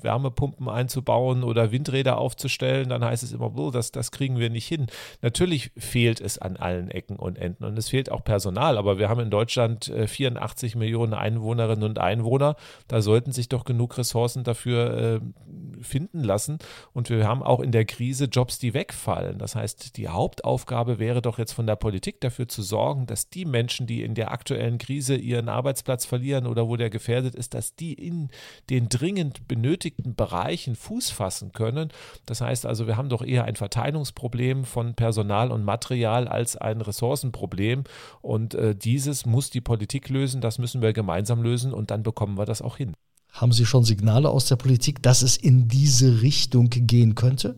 Wärmepumpen 0.00 0.68
einzubauen 0.68 1.42
oder 1.42 1.72
Windräder 1.72 2.18
aufzustellen, 2.18 2.88
dann 2.88 3.04
heißt 3.04 3.24
es 3.24 3.32
immer, 3.32 3.52
oh, 3.56 3.72
das, 3.72 3.90
das 3.90 4.12
kriegen 4.12 4.38
wir 4.38 4.50
nicht 4.50 4.68
hin. 4.68 4.86
Natürlich 5.22 5.72
fehlt 5.76 6.20
es 6.20 6.38
an 6.38 6.56
allen 6.56 6.88
Ecken 6.88 7.16
und 7.16 7.36
Enden 7.36 7.64
und 7.64 7.76
es 7.76 7.88
fehlt 7.88 8.12
auch 8.12 8.22
Personal, 8.22 8.78
aber 8.78 9.00
wir 9.00 9.08
haben 9.08 9.18
in 9.18 9.30
Deutschland 9.30 9.92
84 10.06 10.74
äh, 10.76 10.78
Millionen 10.78 11.14
Einwohnerinnen 11.14 11.82
und 11.82 11.98
Einwohner. 11.98 12.54
Da 12.86 13.02
sollten 13.02 13.32
sich 13.32 13.39
sich 13.40 13.48
doch 13.48 13.64
genug 13.64 13.98
Ressourcen 13.98 14.44
dafür 14.44 14.96
äh, 14.96 15.82
finden 15.82 16.22
lassen. 16.22 16.58
Und 16.92 17.10
wir 17.10 17.26
haben 17.26 17.42
auch 17.42 17.60
in 17.60 17.72
der 17.72 17.84
Krise 17.84 18.26
Jobs, 18.26 18.58
die 18.58 18.74
wegfallen. 18.74 19.38
Das 19.38 19.56
heißt, 19.56 19.96
die 19.96 20.08
Hauptaufgabe 20.08 20.98
wäre 20.98 21.22
doch 21.22 21.38
jetzt 21.38 21.52
von 21.52 21.66
der 21.66 21.76
Politik 21.76 22.20
dafür 22.20 22.48
zu 22.48 22.62
sorgen, 22.62 23.06
dass 23.06 23.30
die 23.30 23.44
Menschen, 23.44 23.86
die 23.86 24.02
in 24.02 24.14
der 24.14 24.30
aktuellen 24.30 24.78
Krise 24.78 25.16
ihren 25.16 25.48
Arbeitsplatz 25.48 26.04
verlieren 26.04 26.46
oder 26.46 26.68
wo 26.68 26.76
der 26.76 26.90
gefährdet 26.90 27.34
ist, 27.34 27.54
dass 27.54 27.74
die 27.74 27.94
in 27.94 28.28
den 28.68 28.88
dringend 28.88 29.48
benötigten 29.48 30.14
Bereichen 30.14 30.76
Fuß 30.76 31.10
fassen 31.10 31.52
können. 31.52 31.90
Das 32.26 32.40
heißt 32.40 32.66
also, 32.66 32.86
wir 32.86 32.96
haben 32.96 33.08
doch 33.08 33.22
eher 33.22 33.44
ein 33.44 33.56
Verteilungsproblem 33.56 34.64
von 34.64 34.94
Personal 34.94 35.50
und 35.50 35.64
Material 35.64 36.28
als 36.28 36.56
ein 36.56 36.80
Ressourcenproblem. 36.80 37.84
Und 38.20 38.54
äh, 38.54 38.74
dieses 38.74 39.26
muss 39.26 39.50
die 39.50 39.60
Politik 39.60 40.08
lösen, 40.08 40.40
das 40.40 40.58
müssen 40.58 40.82
wir 40.82 40.92
gemeinsam 40.92 41.42
lösen 41.42 41.72
und 41.72 41.90
dann 41.90 42.02
bekommen 42.02 42.38
wir 42.38 42.44
das 42.44 42.62
auch 42.62 42.76
hin. 42.76 42.94
Haben 43.32 43.52
Sie 43.52 43.66
schon 43.66 43.84
Signale 43.84 44.28
aus 44.28 44.46
der 44.46 44.56
Politik, 44.56 45.02
dass 45.02 45.22
es 45.22 45.36
in 45.36 45.68
diese 45.68 46.22
Richtung 46.22 46.68
gehen 46.70 47.14
könnte? 47.14 47.56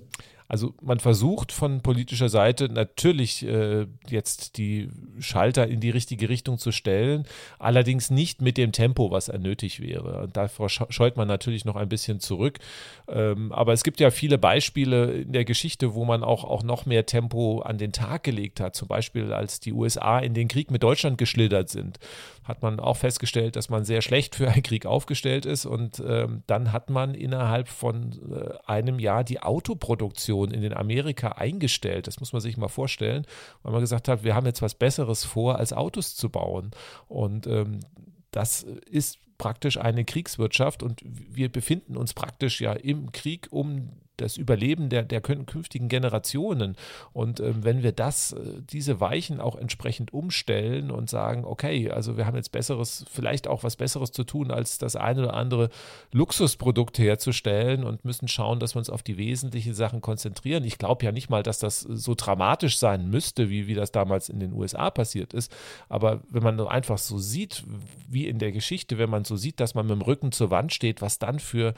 Also 0.53 0.75
man 0.83 1.01
versucht 1.01 1.51
von 1.51 1.81
politischer 1.81 2.29
Seite 2.29 2.69
natürlich 2.69 3.43
äh, 3.43 3.87
jetzt 4.07 4.59
die 4.59 4.91
Schalter 5.19 5.67
in 5.67 5.81
die 5.81 5.89
richtige 5.89 6.29
Richtung 6.29 6.59
zu 6.59 6.73
stellen, 6.73 7.25
allerdings 7.59 8.11
nicht 8.11 8.43
mit 8.43 8.59
dem 8.59 8.71
Tempo, 8.71 9.11
was 9.11 9.29
er 9.29 9.39
nötig 9.39 9.81
wäre. 9.81 10.25
Und 10.25 10.37
davor 10.37 10.69
scheut 10.69 11.17
man 11.17 11.27
natürlich 11.27 11.65
noch 11.65 11.77
ein 11.77 11.89
bisschen 11.89 12.21
zurück. 12.21 12.59
Ähm, 13.09 13.51
aber 13.51 13.73
es 13.73 13.83
gibt 13.83 13.99
ja 13.99 14.11
viele 14.11 14.37
Beispiele 14.37 15.23
in 15.23 15.33
der 15.33 15.47
Geschichte, 15.47 15.95
wo 15.95 16.05
man 16.05 16.23
auch, 16.23 16.45
auch 16.45 16.63
noch 16.63 16.85
mehr 16.85 17.07
Tempo 17.07 17.61
an 17.61 17.79
den 17.79 17.93
Tag 17.93 18.23
gelegt 18.23 18.61
hat. 18.61 18.77
Zum 18.77 18.89
Beispiel, 18.89 19.33
als 19.33 19.59
die 19.59 19.73
USA 19.73 20.19
in 20.19 20.35
den 20.35 20.49
Krieg 20.49 20.71
mit 20.71 20.83
Deutschland 20.83 21.17
geschlittert 21.17 21.71
sind, 21.71 21.99
hat 22.45 22.63
man 22.63 22.81
auch 22.81 22.97
festgestellt, 22.97 23.57
dass 23.57 23.69
man 23.69 23.85
sehr 23.85 24.03
schlecht 24.03 24.37
für 24.37 24.51
einen 24.51 24.63
Krieg 24.63 24.87
aufgestellt 24.87 25.47
ist. 25.47 25.67
Und 25.67 26.03
ähm, 26.07 26.43
dann 26.47 26.73
hat 26.73 26.91
man 26.91 27.15
innerhalb 27.15 27.69
von 27.69 28.13
äh, 28.33 28.55
einem 28.67 28.99
Jahr 28.99 29.25
die 29.25 29.41
Autoproduktion 29.41 30.03
Produktion 30.03 30.51
in 30.53 30.63
den 30.63 30.73
Amerika 30.75 31.29
eingestellt. 31.33 32.07
Das 32.07 32.19
muss 32.21 32.33
man 32.33 32.41
sich 32.41 32.57
mal 32.57 32.69
vorstellen, 32.69 33.27
weil 33.63 33.73
man 33.73 33.81
gesagt 33.81 34.09
hat, 34.09 34.25
wir 34.25 34.35
haben 34.35 34.47
jetzt 34.47 34.63
was 34.63 34.75
Besseres 34.75 35.25
vor, 35.25 35.59
als 35.59 35.73
Autos 35.73 36.17
zu 36.17 36.29
bauen. 36.31 36.71
Und 37.09 37.47
ähm, 37.47 37.81
das 38.31 38.63
ist 38.63 39.19
praktisch 39.39 39.79
eine 39.79 40.05
Kriegswirtschaft 40.05 40.83
und 40.83 41.01
wir 41.05 41.51
befinden 41.51 41.97
uns 41.97 42.15
praktisch 42.15 42.61
ja 42.61 42.73
im 42.73 43.13
Krieg 43.13 43.49
um 43.51 43.91
das 44.23 44.37
Überleben 44.37 44.89
der, 44.89 45.03
der 45.03 45.21
künftigen 45.21 45.89
Generationen. 45.89 46.77
Und 47.13 47.41
ähm, 47.41 47.65
wenn 47.65 47.83
wir 47.83 47.93
das, 47.93 48.33
äh, 48.33 48.41
diese 48.71 49.01
Weichen 49.01 49.41
auch 49.41 49.57
entsprechend 49.57 50.13
umstellen 50.13 50.91
und 50.91 51.11
sagen, 51.11 51.45
okay, 51.45 51.91
also 51.91 52.17
wir 52.17 52.27
haben 52.27 52.37
jetzt 52.37 52.53
besseres, 52.53 53.05
vielleicht 53.11 53.49
auch 53.49 53.65
was 53.65 53.77
Besseres 53.77 54.13
zu 54.13 54.25
tun, 54.25 54.51
als 54.51 54.79
das 54.79 54.97
eine 54.97 55.25
oder 55.25 55.35
andere 55.35 55.71
Luxusprodukt 56.13 56.99
herzustellen 56.99 57.85
und 57.85 58.05
müssen 58.05 58.29
schauen, 58.29 58.61
dass 58.61 58.75
wir 58.75 58.79
uns 58.79 58.91
auf 58.91 59.03
die 59.03 59.19
wesentlichen 59.19 59.75
Sachen 59.75 60.01
konzentrieren. 60.01 60.65
Ich 60.65 60.79
glaube 60.79 61.05
ja 61.05 61.13
nicht 61.13 61.29
mal, 61.29 61.43
dass 61.43 61.59
das 61.59 61.81
so 61.81 62.15
dramatisch 62.15 62.79
sein 62.79 63.11
müsste, 63.11 63.51
wie, 63.51 63.67
wie 63.67 63.75
das 63.75 63.93
damals 63.93 64.29
in 64.29 64.41
den 64.41 64.53
USA 64.53 64.91
passiert 64.91 65.35
ist. 65.35 65.53
Aber 65.89 66.23
wenn 66.31 66.43
man 66.43 66.61
einfach 66.69 66.99
so 66.99 67.19
sieht, 67.19 67.65
wie 68.09 68.29
in 68.29 68.39
der 68.39 68.53
Geschichte, 68.53 68.99
wenn 68.99 69.11
man 69.11 69.25
so 69.25 69.37
sieht, 69.37 69.61
dass 69.61 69.75
man 69.75 69.87
mit 69.87 69.97
dem 69.97 70.03
Rücken 70.03 70.33
zur 70.33 70.51
Wand 70.51 70.73
steht, 70.73 71.03
was 71.03 71.19
dann 71.19 71.41
für, 71.41 71.75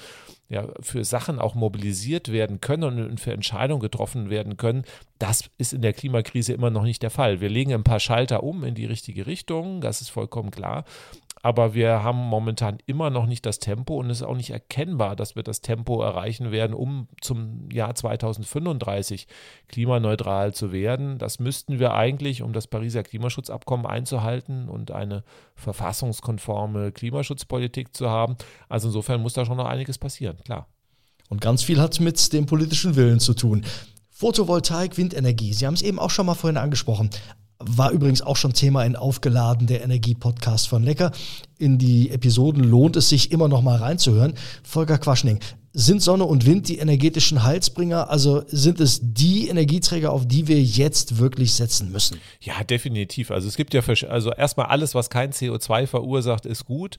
ja, 0.49 0.69
für 0.81 1.05
Sachen 1.05 1.39
auch 1.39 1.55
mobilisiert 1.55 2.31
werden 2.31 2.34
können 2.61 3.07
und 3.07 3.21
für 3.21 3.33
Entscheidungen 3.33 3.81
getroffen 3.81 4.31
werden 4.31 4.57
können. 4.57 4.85
Das 5.19 5.51
ist 5.59 5.73
in 5.73 5.83
der 5.83 5.93
Klimakrise 5.93 6.53
immer 6.53 6.71
noch 6.71 6.83
nicht 6.83 7.03
der 7.03 7.11
Fall. 7.11 7.41
Wir 7.41 7.49
legen 7.49 7.73
ein 7.73 7.85
paar 7.85 8.01
Schalter 8.01 8.43
um 8.43 8.65
in 8.65 8.75
die 8.75 8.87
richtige 8.87 9.27
Richtung, 9.27 9.81
das 9.81 10.01
ist 10.01 10.11
vollkommen 10.11 10.51
klar 10.51 10.85
aber 11.45 11.75
wir 11.75 12.03
haben 12.03 12.17
momentan 12.17 12.79
immer 12.87 13.11
noch 13.11 13.27
nicht 13.27 13.45
das 13.45 13.59
Tempo 13.59 13.97
und 13.99 14.09
es 14.09 14.23
ist 14.23 14.27
auch 14.27 14.35
nicht 14.35 14.49
erkennbar, 14.49 15.15
dass 15.15 15.37
wir 15.37 15.43
das 15.43 15.61
Tempo 15.61 16.01
erreichen 16.01 16.53
werden, 16.53 16.73
um 16.73 17.07
zum 17.21 17.71
Jahr 17.71 17.95
2035 17.95 19.29
klimaneutral 19.69 20.55
zu 20.55 20.73
werden. 20.73 21.19
Das 21.19 21.41
müssten 21.41 21.79
wir 21.79 21.93
eigentlich, 21.93 22.41
um 22.41 22.55
das 22.55 22.67
Pariser 22.67 23.03
Klimaschutzabkommen 23.03 23.85
einzuhalten 23.85 24.71
und 24.71 24.91
eine 24.91 25.23
verfassungskonforme 25.55 26.93
Klimaschutzpolitik 26.93 27.95
zu 27.95 28.09
haben. 28.09 28.39
Also 28.71 28.89
insofern 28.89 29.21
muss 29.21 29.35
da 29.35 29.45
schon 29.45 29.59
noch 29.59 29.67
einiges 29.67 29.99
passieren, 29.99 30.39
klar. 30.47 30.67
Und 31.29 31.41
ganz 31.41 31.63
viel 31.63 31.81
hat 31.81 32.01
mit 32.01 32.33
dem 32.33 32.47
politischen 32.47 32.97
Willen 32.97 33.21
zu 33.21 33.35
tun. 33.35 33.65
Photovoltaik, 34.11 34.97
Windenergie, 34.97 35.53
Sie 35.53 35.67
haben 35.67 35.75
es 35.75 35.83
eben 35.83 35.99
auch 35.99 36.11
schon 36.11 36.27
mal 36.27 36.35
vorhin 36.35 36.57
angesprochen. 36.57 37.11
War 37.59 37.91
übrigens 37.91 38.23
auch 38.23 38.37
schon 38.37 38.53
Thema 38.53 38.85
in 38.85 38.97
Aufgeladen, 38.97 39.67
der 39.67 39.83
Energie-Podcast 39.83 40.69
von 40.69 40.83
Lecker. 40.83 41.13
In 41.59 41.79
die 41.79 42.11
Episoden 42.11 42.63
lohnt 42.63 42.97
es 42.97 43.09
sich 43.09 43.33
immer 43.33 43.49
noch 43.49 43.63
mal 43.63 43.77
reinzuhören. 43.77 44.35
Volker 44.63 44.99
Quaschning, 44.99 45.41
sind 45.77 46.01
Sonne 46.01 46.25
und 46.25 46.47
Wind 46.47 46.69
die 46.69 46.79
energetischen 46.79 47.43
Heilsbringer? 47.43 48.09
Also 48.09 48.45
sind 48.47 48.79
es 48.79 49.01
die 49.03 49.49
Energieträger, 49.49 50.13
auf 50.13 50.27
die 50.27 50.47
wir 50.47 50.63
jetzt 50.63 51.19
wirklich 51.19 51.55
setzen 51.55 51.91
müssen? 51.91 52.21
Ja, 52.41 52.63
definitiv. 52.63 53.33
Also 53.33 53.49
es 53.49 53.57
gibt 53.57 53.75
ja, 53.75 53.83
also 54.09 54.33
erstmal 54.33 54.67
alles, 54.67 54.95
was 54.95 55.11
kein 55.11 55.33
CO2 55.33 55.89
verursacht, 55.89 56.47
ist 56.47 56.65
gut. 56.65 56.99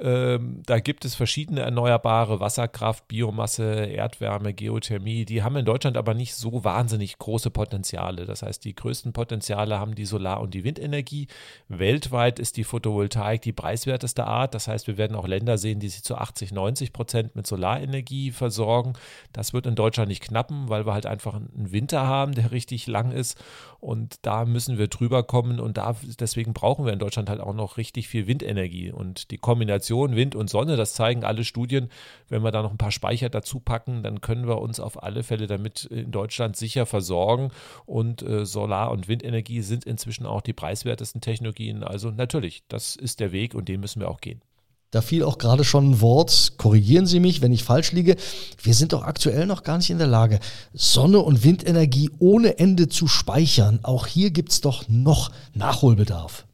Ähm, 0.00 0.62
da 0.64 0.78
gibt 0.78 1.04
es 1.04 1.16
verschiedene 1.16 1.60
erneuerbare 1.60 2.38
Wasserkraft, 2.38 3.08
Biomasse, 3.08 3.64
Erdwärme, 3.64 4.54
Geothermie. 4.54 5.24
Die 5.24 5.42
haben 5.42 5.56
in 5.56 5.64
Deutschland 5.64 5.96
aber 5.96 6.14
nicht 6.14 6.34
so 6.34 6.62
wahnsinnig 6.62 7.18
große 7.18 7.50
Potenziale. 7.50 8.24
Das 8.24 8.42
heißt, 8.42 8.64
die 8.64 8.74
größten 8.74 9.12
Potenziale 9.12 9.78
haben 9.78 9.96
die 9.96 10.04
Solar- 10.04 10.40
und 10.40 10.54
die 10.54 10.62
Windenergie. 10.62 11.26
Weltweit 11.68 12.38
ist 12.38 12.56
die 12.56 12.64
Photovoltaik 12.64 13.42
die 13.42 13.52
preiswerteste 13.52 14.24
Art. 14.24 14.54
Das 14.54 14.68
heißt, 14.68 14.86
wir 14.86 14.98
werden 14.98 15.16
auch 15.16 15.26
Länder 15.26 15.58
sehen, 15.58 15.80
die 15.80 15.88
sich 15.88 16.04
zu 16.04 16.16
80, 16.16 16.52
90 16.52 16.92
Prozent 16.92 17.34
mit 17.34 17.46
Solarenergie 17.46 18.07
versorgen. 18.32 18.94
Das 19.32 19.52
wird 19.52 19.66
in 19.66 19.74
Deutschland 19.74 20.08
nicht 20.08 20.22
knappen, 20.22 20.68
weil 20.68 20.86
wir 20.86 20.94
halt 20.94 21.06
einfach 21.06 21.34
einen 21.34 21.72
Winter 21.72 22.06
haben, 22.06 22.34
der 22.34 22.50
richtig 22.50 22.86
lang 22.86 23.12
ist. 23.12 23.42
Und 23.80 24.16
da 24.22 24.44
müssen 24.44 24.78
wir 24.78 24.88
drüber 24.88 25.22
kommen. 25.22 25.60
Und 25.60 25.76
da, 25.76 25.94
deswegen 26.18 26.52
brauchen 26.52 26.84
wir 26.84 26.92
in 26.92 26.98
Deutschland 26.98 27.28
halt 27.28 27.40
auch 27.40 27.54
noch 27.54 27.76
richtig 27.76 28.08
viel 28.08 28.26
Windenergie. 28.26 28.90
Und 28.90 29.30
die 29.30 29.38
Kombination 29.38 29.68
Kombination 29.68 30.16
Wind 30.16 30.34
und 30.34 30.48
Sonne, 30.48 30.76
das 30.76 30.94
zeigen 30.94 31.24
alle 31.24 31.44
Studien. 31.44 31.88
Wenn 32.28 32.42
wir 32.42 32.50
da 32.50 32.62
noch 32.62 32.70
ein 32.70 32.78
paar 32.78 32.90
Speicher 32.90 33.28
dazu 33.28 33.60
packen, 33.60 34.02
dann 34.02 34.20
können 34.20 34.46
wir 34.46 34.58
uns 34.58 34.80
auf 34.80 35.02
alle 35.02 35.22
Fälle 35.22 35.46
damit 35.46 35.84
in 35.84 36.10
Deutschland 36.10 36.56
sicher 36.56 36.86
versorgen. 36.86 37.50
Und 37.86 38.22
äh, 38.22 38.46
Solar- 38.46 38.90
und 38.90 39.08
Windenergie 39.08 39.62
sind 39.62 39.84
inzwischen 39.84 40.26
auch 40.26 40.40
die 40.40 40.52
preiswertesten 40.52 41.20
Technologien. 41.20 41.84
Also 41.84 42.10
natürlich, 42.10 42.62
das 42.68 42.96
ist 42.96 43.20
der 43.20 43.32
Weg 43.32 43.54
und 43.54 43.68
den 43.68 43.80
müssen 43.80 44.00
wir 44.00 44.08
auch 44.08 44.20
gehen. 44.20 44.40
Da 44.90 45.02
fiel 45.02 45.22
auch 45.22 45.36
gerade 45.36 45.64
schon 45.64 45.90
ein 45.90 46.00
Wort, 46.00 46.54
korrigieren 46.56 47.06
Sie 47.06 47.20
mich, 47.20 47.42
wenn 47.42 47.52
ich 47.52 47.62
falsch 47.62 47.92
liege. 47.92 48.16
Wir 48.62 48.72
sind 48.72 48.94
doch 48.94 49.02
aktuell 49.02 49.44
noch 49.44 49.62
gar 49.62 49.76
nicht 49.76 49.90
in 49.90 49.98
der 49.98 50.06
Lage, 50.06 50.40
Sonne- 50.72 51.18
und 51.18 51.44
Windenergie 51.44 52.10
ohne 52.18 52.58
Ende 52.58 52.88
zu 52.88 53.06
speichern. 53.06 53.80
Auch 53.82 54.06
hier 54.06 54.30
gibt 54.30 54.50
es 54.50 54.62
doch 54.62 54.88
noch 54.88 55.30
Nachholbedarf. 55.52 56.46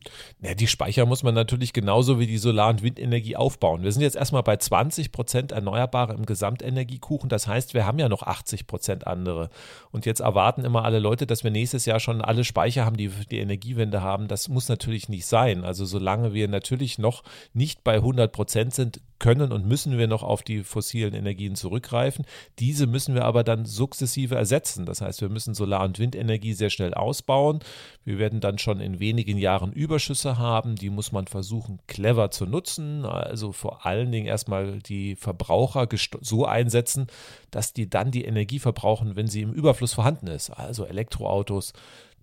Ja, 0.44 0.54
die 0.54 0.66
Speicher 0.66 1.06
muss 1.06 1.22
man 1.22 1.34
natürlich 1.34 1.72
genauso 1.72 2.20
wie 2.20 2.26
die 2.26 2.36
Solar- 2.36 2.68
und 2.68 2.82
Windenergie 2.82 3.34
aufbauen. 3.34 3.82
Wir 3.82 3.90
sind 3.92 4.02
jetzt 4.02 4.14
erstmal 4.14 4.42
bei 4.42 4.58
20 4.58 5.10
Prozent 5.10 5.52
Erneuerbare 5.52 6.12
im 6.12 6.26
Gesamtenergiekuchen. 6.26 7.30
Das 7.30 7.48
heißt, 7.48 7.72
wir 7.72 7.86
haben 7.86 7.98
ja 7.98 8.10
noch 8.10 8.22
80 8.22 8.66
Prozent 8.66 9.06
andere. 9.06 9.48
Und 9.90 10.04
jetzt 10.04 10.20
erwarten 10.20 10.66
immer 10.66 10.84
alle 10.84 10.98
Leute, 10.98 11.26
dass 11.26 11.44
wir 11.44 11.50
nächstes 11.50 11.86
Jahr 11.86 11.98
schon 11.98 12.20
alle 12.20 12.44
Speicher 12.44 12.84
haben, 12.84 12.98
die 12.98 13.08
die 13.30 13.38
Energiewende 13.38 14.02
haben. 14.02 14.28
Das 14.28 14.50
muss 14.50 14.68
natürlich 14.68 15.08
nicht 15.08 15.24
sein. 15.24 15.64
Also 15.64 15.86
solange 15.86 16.34
wir 16.34 16.46
natürlich 16.46 16.98
noch 16.98 17.22
nicht 17.54 17.82
bei 17.82 17.94
100 17.94 18.30
Prozent 18.30 18.74
sind, 18.74 19.00
können 19.24 19.52
und 19.52 19.66
müssen 19.66 19.96
wir 19.96 20.06
noch 20.06 20.22
auf 20.22 20.42
die 20.42 20.64
fossilen 20.64 21.14
Energien 21.14 21.54
zurückgreifen. 21.54 22.26
Diese 22.58 22.86
müssen 22.86 23.14
wir 23.14 23.24
aber 23.24 23.42
dann 23.42 23.64
sukzessive 23.64 24.34
ersetzen. 24.34 24.84
Das 24.84 25.00
heißt, 25.00 25.22
wir 25.22 25.30
müssen 25.30 25.54
Solar- 25.54 25.84
und 25.84 25.98
Windenergie 25.98 26.52
sehr 26.52 26.68
schnell 26.68 26.92
ausbauen. 26.92 27.60
Wir 28.04 28.18
werden 28.18 28.40
dann 28.40 28.58
schon 28.58 28.80
in 28.80 29.00
wenigen 29.00 29.38
Jahren 29.38 29.72
Überschüsse 29.72 30.36
haben, 30.36 30.76
die 30.76 30.90
muss 30.90 31.10
man 31.10 31.26
versuchen 31.26 31.78
clever 31.86 32.30
zu 32.32 32.44
nutzen. 32.44 33.06
Also 33.06 33.52
vor 33.52 33.86
allen 33.86 34.12
Dingen 34.12 34.26
erstmal 34.26 34.80
die 34.80 35.16
Verbraucher 35.16 35.88
so 36.20 36.44
einsetzen, 36.44 37.06
dass 37.50 37.72
die 37.72 37.88
dann 37.88 38.10
die 38.10 38.26
Energie 38.26 38.58
verbrauchen, 38.58 39.16
wenn 39.16 39.28
sie 39.28 39.40
im 39.40 39.54
Überfluss 39.54 39.94
vorhanden 39.94 40.26
ist. 40.26 40.50
Also 40.50 40.84
Elektroautos 40.84 41.72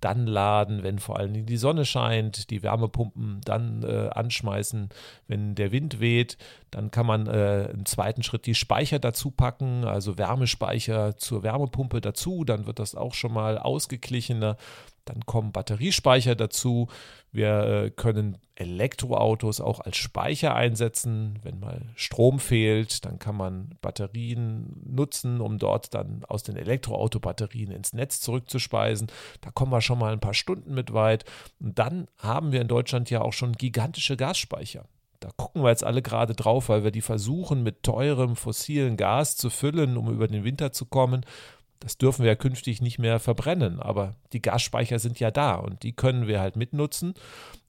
dann 0.01 0.27
laden, 0.27 0.83
wenn 0.83 0.99
vor 0.99 1.17
allen 1.17 1.33
Dingen 1.33 1.45
die 1.45 1.57
Sonne 1.57 1.85
scheint, 1.85 2.49
die 2.49 2.63
Wärmepumpen 2.63 3.39
dann 3.45 3.83
äh, 3.83 4.09
anschmeißen, 4.09 4.89
wenn 5.27 5.55
der 5.55 5.71
Wind 5.71 5.99
weht. 5.99 6.37
Dann 6.71 6.91
kann 6.91 7.05
man 7.05 7.27
äh, 7.27 7.65
im 7.65 7.85
zweiten 7.85 8.23
Schritt 8.23 8.45
die 8.45 8.55
Speicher 8.55 8.99
dazu 8.99 9.31
packen, 9.31 9.85
also 9.85 10.17
Wärmespeicher 10.17 11.17
zur 11.17 11.43
Wärmepumpe 11.43 12.01
dazu. 12.01 12.43
Dann 12.43 12.65
wird 12.65 12.79
das 12.79 12.95
auch 12.95 13.13
schon 13.13 13.33
mal 13.33 13.57
ausgeglichener. 13.57 14.57
Dann 15.05 15.25
kommen 15.25 15.51
Batteriespeicher 15.51 16.35
dazu. 16.35 16.87
Wir 17.31 17.63
äh, 17.63 17.89
können 17.91 18.37
Elektroautos 18.55 19.61
auch 19.61 19.79
als 19.79 19.97
Speicher 19.97 20.55
einsetzen. 20.55 21.39
Wenn 21.43 21.59
mal 21.59 21.81
Strom 21.95 22.39
fehlt, 22.39 23.05
dann 23.05 23.19
kann 23.19 23.35
man 23.35 23.75
Batterien 23.81 24.81
nutzen, 24.85 25.41
um 25.41 25.57
dort 25.57 25.93
dann 25.93 26.23
aus 26.27 26.43
den 26.43 26.57
Elektroautobatterien 26.57 27.71
ins 27.71 27.93
Netz 27.93 28.21
zurückzuspeisen. 28.21 29.07
Da 29.41 29.51
kommen 29.51 29.71
wir 29.71 29.81
schon 29.81 29.99
mal 29.99 30.13
ein 30.13 30.19
paar 30.19 30.33
Stunden 30.33 30.73
mit 30.73 30.93
weit. 30.93 31.25
Und 31.59 31.79
dann 31.79 32.07
haben 32.17 32.51
wir 32.51 32.61
in 32.61 32.67
Deutschland 32.67 33.09
ja 33.09 33.21
auch 33.21 33.33
schon 33.33 33.53
gigantische 33.53 34.17
Gasspeicher. 34.17 34.85
Da 35.21 35.29
gucken 35.37 35.61
wir 35.61 35.69
jetzt 35.69 35.83
alle 35.83 36.01
gerade 36.01 36.33
drauf, 36.33 36.69
weil 36.69 36.83
wir 36.83 36.89
die 36.89 37.01
versuchen, 37.01 37.61
mit 37.61 37.83
teurem 37.83 38.35
fossilen 38.35 38.97
Gas 38.97 39.37
zu 39.37 39.51
füllen, 39.51 39.95
um 39.95 40.09
über 40.09 40.27
den 40.27 40.43
Winter 40.43 40.71
zu 40.71 40.85
kommen. 40.85 41.25
Das 41.81 41.97
dürfen 41.97 42.21
wir 42.21 42.29
ja 42.29 42.35
künftig 42.35 42.79
nicht 42.79 42.99
mehr 42.99 43.19
verbrennen, 43.19 43.79
aber 43.79 44.15
die 44.33 44.41
Gasspeicher 44.41 44.99
sind 44.99 45.19
ja 45.19 45.31
da 45.31 45.55
und 45.55 45.81
die 45.81 45.93
können 45.93 46.27
wir 46.27 46.39
halt 46.39 46.55
mitnutzen. 46.55 47.15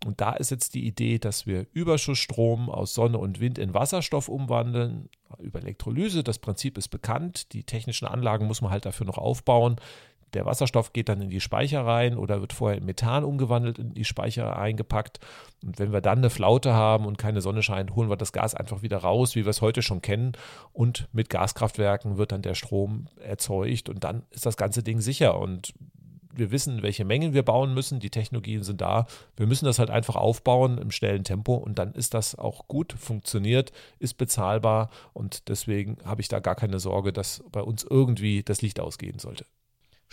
Und 0.05 0.21
da 0.21 0.33
ist 0.35 0.51
jetzt 0.51 0.75
die 0.75 0.87
Idee, 0.87 1.19
dass 1.19 1.47
wir 1.47 1.67
Überschussstrom 1.73 2.69
aus 2.69 2.93
Sonne 2.93 3.17
und 3.17 3.41
Wind 3.41 3.59
in 3.59 3.73
Wasserstoff 3.73 4.29
umwandeln 4.29 5.09
über 5.39 5.61
Elektrolyse. 5.61 6.23
Das 6.23 6.39
Prinzip 6.39 6.77
ist 6.77 6.89
bekannt. 6.89 7.55
Die 7.55 7.65
technischen 7.65 8.07
Anlagen 8.07 8.47
muss 8.47 8.61
man 8.61 8.71
halt 8.71 8.85
dafür 8.85 9.07
noch 9.07 9.17
aufbauen. 9.17 9.77
Der 10.35 10.47
Wasserstoff 10.47 10.93
geht 10.93 11.09
dann 11.09 11.21
in 11.21 11.31
die 11.31 11.41
Speicher 11.41 11.85
rein 11.85 12.17
oder 12.17 12.41
wird 12.41 12.53
vorher 12.53 12.79
in 12.79 12.85
Methan 12.85 13.25
umgewandelt, 13.25 13.79
in 13.79 13.95
die 13.95 14.05
Speicher 14.05 14.57
eingepackt. 14.57 15.21
Und 15.63 15.79
wenn 15.79 15.93
wir 15.93 16.01
dann 16.01 16.19
eine 16.19 16.31
Flaute 16.31 16.73
haben 16.73 17.07
und 17.07 17.19
keine 17.19 17.41
Sonne 17.41 17.63
scheint, 17.63 17.95
holen 17.95 18.09
wir 18.09 18.17
das 18.17 18.33
Gas 18.33 18.55
einfach 18.55 18.83
wieder 18.83 18.99
raus, 18.99 19.37
wie 19.37 19.45
wir 19.45 19.51
es 19.51 19.63
heute 19.63 19.83
schon 19.83 20.03
kennen. 20.03 20.33
Und 20.73 21.09
mit 21.13 21.29
Gaskraftwerken 21.31 22.17
wird 22.17 22.33
dann 22.33 22.43
der 22.43 22.55
Strom 22.55 23.09
erzeugt 23.23 23.89
und 23.89 24.05
dann 24.05 24.23
ist 24.31 24.47
das 24.47 24.57
ganze 24.57 24.83
Ding 24.83 25.01
sicher. 25.01 25.39
Und 25.39 25.75
wir 26.35 26.51
wissen, 26.51 26.83
welche 26.83 27.05
Mengen 27.05 27.35
wir 27.35 27.43
bauen 27.43 27.75
müssen. 27.75 28.01
Die 28.01 28.11
Technologien 28.11 28.63
sind 28.63 28.81
da. 28.81 29.07
Wir 29.37 29.47
müssen 29.47 29.67
das 29.67 29.79
halt 29.79 29.91
einfach 29.91 30.17
aufbauen 30.17 30.79
im 30.79 30.91
schnellen 30.91 31.25
Tempo 31.25 31.55
und 31.55 31.79
dann 31.79 31.93
ist 31.93 32.15
das 32.15 32.35
auch 32.35 32.69
gut, 32.69 32.95
funktioniert, 32.95 33.73
ist 33.99 34.15
bezahlbar 34.15 34.91
und 35.13 35.49
deswegen 35.49 35.99
habe 36.05 36.21
ich 36.21 36.29
da 36.29 36.41
gar 36.41 36.55
keine 36.55 36.81
Sorge, 36.81 37.13
dass 37.13 37.45
bei 37.53 37.61
uns 37.61 37.85
irgendwie 37.89 38.43
das 38.43 38.63
Licht 38.63 38.81
ausgehen 38.81 39.19
sollte. 39.19 39.45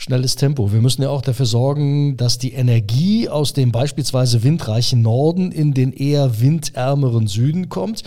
Schnelles 0.01 0.38
Tempo. 0.38 0.72
Wir 0.72 0.79
müssen 0.79 1.01
ja 1.01 1.10
auch 1.10 1.22
dafür 1.22 1.46
sorgen, 1.46 2.15
dass 2.15 2.38
die 2.38 2.53
Energie 2.53 3.27
aus 3.27 3.51
dem 3.51 3.74
beispielsweise 3.74 4.44
windreichen 4.44 5.01
Norden 5.01 5.51
in 5.51 5.74
den 5.74 5.91
eher 5.91 6.39
windärmeren 6.39 7.27
Süden 7.27 7.68
kommt. 7.68 8.03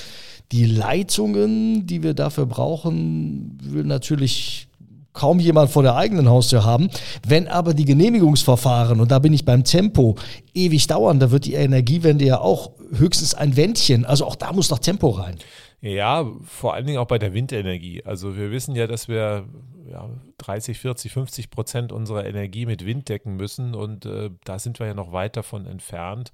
Die 0.52 0.64
Leitungen, 0.64 1.86
die 1.86 2.02
wir 2.02 2.14
dafür 2.14 2.46
brauchen, 2.46 3.58
will 3.62 3.84
natürlich 3.84 4.68
kaum 5.12 5.38
jemand 5.38 5.68
vor 5.68 5.82
der 5.82 5.94
eigenen 5.94 6.30
Haustür 6.30 6.64
haben. 6.64 6.88
Wenn 7.28 7.46
aber 7.46 7.74
die 7.74 7.84
Genehmigungsverfahren, 7.84 8.98
und 8.98 9.10
da 9.10 9.18
bin 9.18 9.34
ich 9.34 9.44
beim 9.44 9.62
Tempo, 9.62 10.16
ewig 10.54 10.86
dauern, 10.86 11.20
da 11.20 11.30
wird 11.30 11.44
die 11.44 11.52
Energiewende 11.52 12.24
ja 12.24 12.40
auch 12.40 12.70
höchstens 12.96 13.34
ein 13.34 13.54
Wändchen. 13.58 14.06
Also 14.06 14.24
auch 14.24 14.36
da 14.36 14.54
muss 14.54 14.68
doch 14.68 14.78
Tempo 14.78 15.10
rein. 15.10 15.36
Ja, 15.82 16.24
vor 16.46 16.72
allen 16.72 16.86
Dingen 16.86 16.98
auch 16.98 17.06
bei 17.06 17.18
der 17.18 17.34
Windenergie. 17.34 18.02
Also 18.02 18.34
wir 18.34 18.50
wissen 18.50 18.74
ja, 18.76 18.86
dass 18.86 19.08
wir 19.08 19.44
ja, 19.90 20.08
30, 20.38 20.78
40, 20.78 21.12
50 21.12 21.50
Prozent 21.50 21.92
unserer 21.92 22.26
Energie 22.26 22.66
mit 22.66 22.84
Wind 22.84 23.08
decken 23.08 23.36
müssen 23.36 23.74
und 23.74 24.06
äh, 24.06 24.30
da 24.44 24.58
sind 24.58 24.78
wir 24.78 24.86
ja 24.86 24.94
noch 24.94 25.12
weit 25.12 25.36
davon 25.36 25.66
entfernt. 25.66 26.32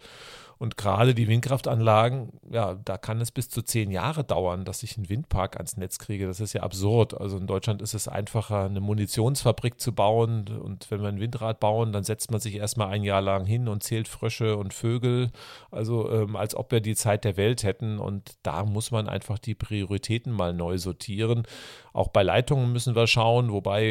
Und 0.59 0.77
gerade 0.77 1.15
die 1.15 1.29
Windkraftanlagen, 1.29 2.33
ja, 2.51 2.75
da 2.85 2.99
kann 2.99 3.21
es 3.21 3.31
bis 3.31 3.49
zu 3.49 3.63
zehn 3.63 3.93
Jahre 3.93 4.25
dauern, 4.25 4.65
dass 4.65 4.83
ich 4.83 4.97
einen 4.97 5.09
Windpark 5.09 5.57
ans 5.57 5.77
Netz 5.77 6.01
kriege. 6.01 6.27
Das 6.27 6.41
ist 6.41 6.53
ja 6.53 6.65
absurd. 6.65 7.19
Also 7.19 7.39
in 7.39 7.47
Deutschland 7.47 7.81
ist 7.81 7.95
es 7.95 8.09
einfacher, 8.09 8.65
eine 8.65 8.81
Munitionsfabrik 8.81 9.81
zu 9.81 9.95
bauen. 9.95 10.49
Und 10.49 10.91
wenn 10.91 11.01
wir 11.01 11.09
ein 11.09 11.21
Windrad 11.21 11.61
bauen, 11.61 11.93
dann 11.93 12.03
setzt 12.03 12.33
man 12.33 12.41
sich 12.41 12.57
erstmal 12.57 12.89
ein 12.89 13.05
Jahr 13.05 13.21
lang 13.21 13.47
hin 13.47 13.69
und 13.69 13.85
zählt 13.85 14.09
Frösche 14.09 14.57
und 14.57 14.75
Vögel. 14.75 15.31
Also 15.71 16.11
ähm, 16.11 16.35
als 16.35 16.57
ob 16.57 16.73
wir 16.73 16.81
die 16.81 16.97
Zeit 16.97 17.25
der 17.25 17.37
Welt 17.37 17.63
hätten. 17.63 18.01
Und 18.01 18.37
da 18.43 18.65
muss 18.65 18.91
man 18.91 19.09
einfach 19.09 19.39
die 19.39 19.55
Prioritäten 19.55 20.33
mal 20.33 20.53
neu 20.53 20.77
sortieren. 20.77 21.45
Auch 21.93 22.09
bei 22.09 22.25
Leitungen 22.25 22.73
müssen 22.73 22.97
wir 22.97 23.07
schauen, 23.07 23.53
wobei 23.53 23.91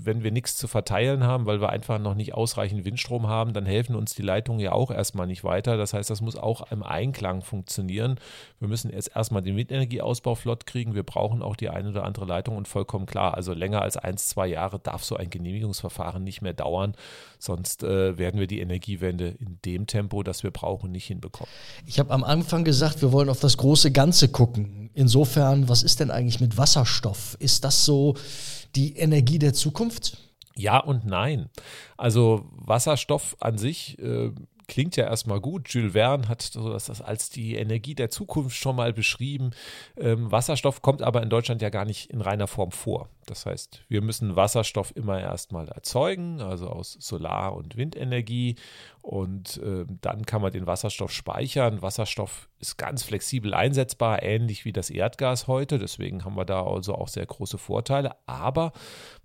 wenn 0.00 0.22
wir 0.22 0.30
nichts 0.30 0.56
zu 0.56 0.68
verteilen 0.68 1.24
haben, 1.24 1.46
weil 1.46 1.60
wir 1.60 1.70
einfach 1.70 1.98
noch 1.98 2.14
nicht 2.14 2.34
ausreichend 2.34 2.84
Windstrom 2.84 3.26
haben, 3.26 3.52
dann 3.52 3.64
helfen 3.64 3.96
uns 3.96 4.14
die 4.14 4.22
Leitungen 4.22 4.60
ja 4.60 4.72
auch 4.72 4.90
erstmal 4.90 5.26
nicht 5.26 5.44
weiter. 5.44 5.76
Das 5.76 5.94
heißt, 5.94 6.10
das 6.10 6.20
muss 6.20 6.36
auch 6.36 6.70
im 6.70 6.82
Einklang 6.82 7.42
funktionieren. 7.42 8.18
Wir 8.58 8.68
müssen 8.68 8.92
jetzt 8.92 9.14
erstmal 9.14 9.42
den 9.42 9.56
Windenergieausbau 9.56 10.34
flott 10.34 10.66
kriegen. 10.66 10.94
Wir 10.94 11.04
brauchen 11.04 11.42
auch 11.42 11.56
die 11.56 11.70
eine 11.70 11.88
oder 11.90 12.04
andere 12.04 12.26
Leitung 12.26 12.56
und 12.56 12.68
vollkommen 12.68 13.06
klar, 13.06 13.34
also 13.34 13.54
länger 13.54 13.82
als 13.82 13.96
eins, 13.96 14.28
zwei 14.28 14.46
Jahre 14.46 14.78
darf 14.78 15.04
so 15.04 15.16
ein 15.16 15.30
Genehmigungsverfahren 15.30 16.22
nicht 16.22 16.42
mehr 16.42 16.54
dauern. 16.54 16.94
Sonst 17.38 17.82
äh, 17.82 18.18
werden 18.18 18.40
wir 18.40 18.46
die 18.46 18.60
Energiewende 18.60 19.28
in 19.28 19.58
dem 19.64 19.86
Tempo, 19.86 20.22
das 20.22 20.42
wir 20.42 20.50
brauchen, 20.50 20.90
nicht 20.90 21.06
hinbekommen. 21.06 21.50
Ich 21.86 21.98
habe 21.98 22.10
am 22.10 22.24
Anfang 22.24 22.64
gesagt, 22.64 23.00
wir 23.00 23.12
wollen 23.12 23.28
auf 23.28 23.40
das 23.40 23.56
große 23.56 23.92
Ganze 23.92 24.28
gucken. 24.28 24.90
Insofern, 24.94 25.68
was 25.68 25.82
ist 25.82 26.00
denn 26.00 26.10
eigentlich 26.10 26.40
mit 26.40 26.58
Wasserstoff? 26.58 27.36
Ist 27.38 27.64
das 27.64 27.84
so 27.84 28.16
die 28.74 28.96
Energie 28.96 29.38
der 29.38 29.54
Zukunft? 29.54 29.77
Ja 30.56 30.78
und 30.78 31.06
nein. 31.06 31.50
Also 31.96 32.46
Wasserstoff 32.50 33.36
an 33.40 33.58
sich 33.58 33.98
äh, 34.00 34.32
klingt 34.68 34.96
ja 34.96 35.06
erstmal 35.06 35.40
gut. 35.40 35.70
Jules 35.70 35.94
Verne 35.94 36.28
hat 36.28 36.54
das 36.54 37.00
als 37.00 37.30
die 37.30 37.56
Energie 37.56 37.94
der 37.94 38.10
Zukunft 38.10 38.56
schon 38.56 38.76
mal 38.76 38.92
beschrieben. 38.92 39.50
Ähm, 39.96 40.30
Wasserstoff 40.30 40.82
kommt 40.82 41.02
aber 41.02 41.22
in 41.22 41.30
Deutschland 41.30 41.62
ja 41.62 41.70
gar 41.70 41.86
nicht 41.86 42.10
in 42.10 42.20
reiner 42.20 42.46
Form 42.46 42.70
vor. 42.70 43.08
Das 43.26 43.46
heißt, 43.46 43.82
wir 43.88 44.02
müssen 44.02 44.36
Wasserstoff 44.36 44.94
immer 44.94 45.20
erstmal 45.20 45.68
erzeugen, 45.68 46.40
also 46.40 46.68
aus 46.68 46.96
Solar- 47.00 47.54
und 47.54 47.76
Windenergie. 47.76 48.56
Und 49.02 49.56
äh, 49.58 49.86
dann 50.02 50.26
kann 50.26 50.42
man 50.42 50.52
den 50.52 50.66
Wasserstoff 50.66 51.12
speichern. 51.12 51.80
Wasserstoff 51.80 52.48
ist 52.60 52.76
ganz 52.76 53.02
flexibel 53.02 53.54
einsetzbar, 53.54 54.22
ähnlich 54.22 54.66
wie 54.66 54.72
das 54.72 54.90
Erdgas 54.90 55.46
heute. 55.46 55.78
Deswegen 55.78 56.24
haben 56.24 56.36
wir 56.36 56.44
da 56.44 56.62
also 56.64 56.94
auch 56.94 57.08
sehr 57.08 57.24
große 57.24 57.56
Vorteile. 57.56 58.16
Aber 58.26 58.72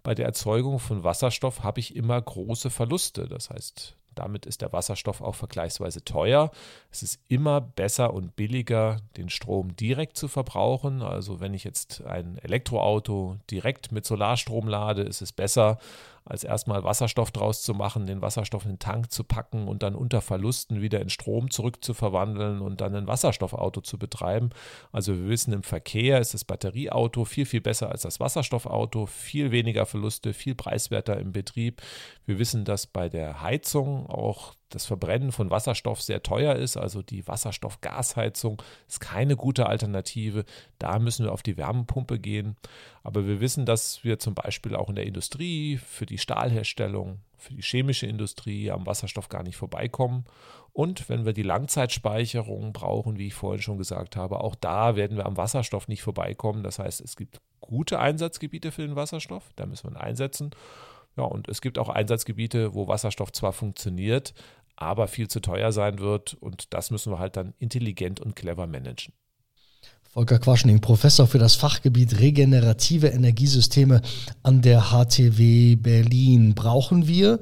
bei 0.04 0.16
der 0.16 0.26
Erzeugung 0.26 0.80
von 0.80 1.04
Wasserstoff 1.04 1.64
habe 1.64 1.82
ich 1.82 1.96
immer 1.96 2.22
große 2.22 2.70
Verluste. 2.70 3.28
Das 3.28 3.50
heißt, 3.50 3.98
damit 4.16 4.46
ist 4.46 4.62
der 4.62 4.74
Wasserstoff 4.74 5.22
auch 5.22 5.36
vergleichsweise 5.36 6.04
teuer. 6.04 6.52
Es 6.92 7.04
ist 7.04 7.20
immer 7.28 7.62
besser 7.62 8.14
und 8.14 8.36
billiger, 8.36 8.98
den 9.18 9.30
Strom 9.30 9.76
direkt 9.76 10.18
zu 10.18 10.28
verbrauchen. 10.28 11.02
Also 11.02 11.40
wenn 11.40 11.54
ich 11.54 11.64
jetzt 11.64 12.04
ein 12.06 12.38
Elektroauto 12.38 13.38
direkt 13.50 13.92
mit 13.92 14.06
Solarstrom 14.06 14.68
lade, 14.68 15.04
ist 15.04 15.22
es 15.22 15.32
besser, 15.32 15.78
als 16.26 16.44
erstmal 16.44 16.84
Wasserstoff 16.84 17.32
draus 17.32 17.62
zu 17.62 17.74
machen, 17.74 18.06
den 18.06 18.22
Wasserstoff 18.22 18.66
in 18.66 18.74
den 18.74 18.80
Tank 18.80 19.12
zu 19.12 19.24
packen 19.24 19.68
und 19.68 19.84
dann 19.84 19.96
unter 19.96 20.22
Verlusten 20.22 20.82
wieder 20.82 21.02
in 21.02 21.10
Strom 21.10 21.50
zurückzuverwandeln 21.50 22.62
und 22.62 22.82
dann 22.82 22.96
ein 22.96 23.08
Wasserstoffauto 23.08 23.82
zu 23.82 23.98
betreiben. 23.98 24.50
Also 24.92 25.16
wir 25.16 25.28
wissen, 25.28 25.54
im 25.54 25.64
Verkehr 25.64 26.20
ist 26.20 26.34
das 26.34 26.46
Batterieauto 26.46 27.26
viel, 27.26 27.46
viel 27.46 27.62
besser 27.62 27.90
als 27.92 28.04
das 28.04 28.20
Wasserstoffauto, 28.20 29.06
viel 29.06 29.52
weniger 29.52 29.86
Verluste, 29.86 30.34
viel 30.34 30.56
preiswerter 30.56 31.20
im 31.20 31.32
Betrieb. 31.32 31.82
Wir 32.26 32.40
wissen, 32.40 32.66
dass 32.66 32.88
bei 32.88 33.10
der 33.10 33.42
Heizung 33.42 34.08
auch 34.08 34.54
das 34.74 34.86
Verbrennen 34.86 35.32
von 35.32 35.52
Wasserstoff 35.52 36.02
sehr 36.02 36.24
teuer 36.24 36.56
ist, 36.56 36.78
also 36.78 37.02
die 37.02 37.28
Wasserstoff-Gasheizung 37.28 38.62
ist 38.88 39.00
keine 39.00 39.36
gute 39.36 39.68
Alternative. 39.68 40.46
Da 40.80 40.98
müssen 41.00 41.26
wir 41.26 41.32
auf 41.32 41.44
die 41.44 41.58
Wärmepumpe 41.58 42.20
gehen. 42.20 42.56
Aber 43.04 43.28
wir 43.28 43.40
wissen, 43.40 43.66
dass 43.66 44.04
wir 44.04 44.20
zum 44.20 44.34
Beispiel 44.34 44.76
auch 44.76 44.90
in 44.90 44.96
der 44.96 45.06
Industrie, 45.06 45.78
für 45.78 46.06
die 46.06 46.18
Stahlherstellung, 46.18 47.20
für 47.38 47.54
die 47.54 47.62
chemische 47.62 48.08
Industrie 48.08 48.72
am 48.72 48.86
Wasserstoff 48.86 49.30
gar 49.30 49.44
nicht 49.44 49.58
vorbeikommen. 49.58 50.26
Und 50.72 51.08
wenn 51.08 51.26
wir 51.26 51.34
die 51.34 51.44
Langzeitspeicherung 51.44 52.74
brauchen, 52.74 53.20
wie 53.20 53.28
ich 53.28 53.36
vorhin 53.36 53.62
schon 53.62 53.78
gesagt 53.78 54.16
habe, 54.16 54.40
auch 54.40 54.56
da 54.56 54.96
werden 54.96 55.18
wir 55.18 55.28
am 55.28 55.38
Wasserstoff 55.38 55.88
nicht 55.88 56.02
vorbeikommen. 56.02 56.64
Das 56.64 56.80
heißt, 56.80 57.02
es 57.02 57.16
gibt 57.16 57.40
gute 57.62 58.00
Einsatzgebiete 58.00 58.72
für 58.72 58.82
den 58.82 58.96
Wasserstoff, 58.96 59.52
da 59.56 59.68
müssen 59.68 59.90
wir 59.90 59.92
ihn 59.92 60.02
einsetzen. 60.02 60.52
Ja, 61.16 61.26
und 61.26 61.48
es 61.48 61.62
gibt 61.62 61.78
auch 61.78 61.90
Einsatzgebiete, 61.90 62.74
wo 62.74 62.88
Wasserstoff 62.88 63.32
zwar 63.32 63.54
funktioniert, 63.54 64.34
aber 64.76 65.08
viel 65.08 65.28
zu 65.28 65.40
teuer 65.40 65.72
sein 65.72 66.00
wird. 66.00 66.34
Und 66.36 66.74
das 66.74 66.92
müssen 66.92 67.12
wir 67.12 67.20
halt 67.20 67.38
dann 67.38 67.54
intelligent 67.60 68.20
und 68.20 68.36
clever 68.36 68.68
managen. 68.68 69.14
Volker 70.14 70.38
Quaschning, 70.38 70.80
Professor 70.80 71.26
für 71.26 71.40
das 71.40 71.56
Fachgebiet 71.56 72.20
regenerative 72.20 73.08
Energiesysteme 73.08 74.02
an 74.44 74.62
der 74.62 74.92
HTW 74.92 75.76
Berlin. 75.76 76.54
Brauchen 76.54 77.08
wir 77.08 77.40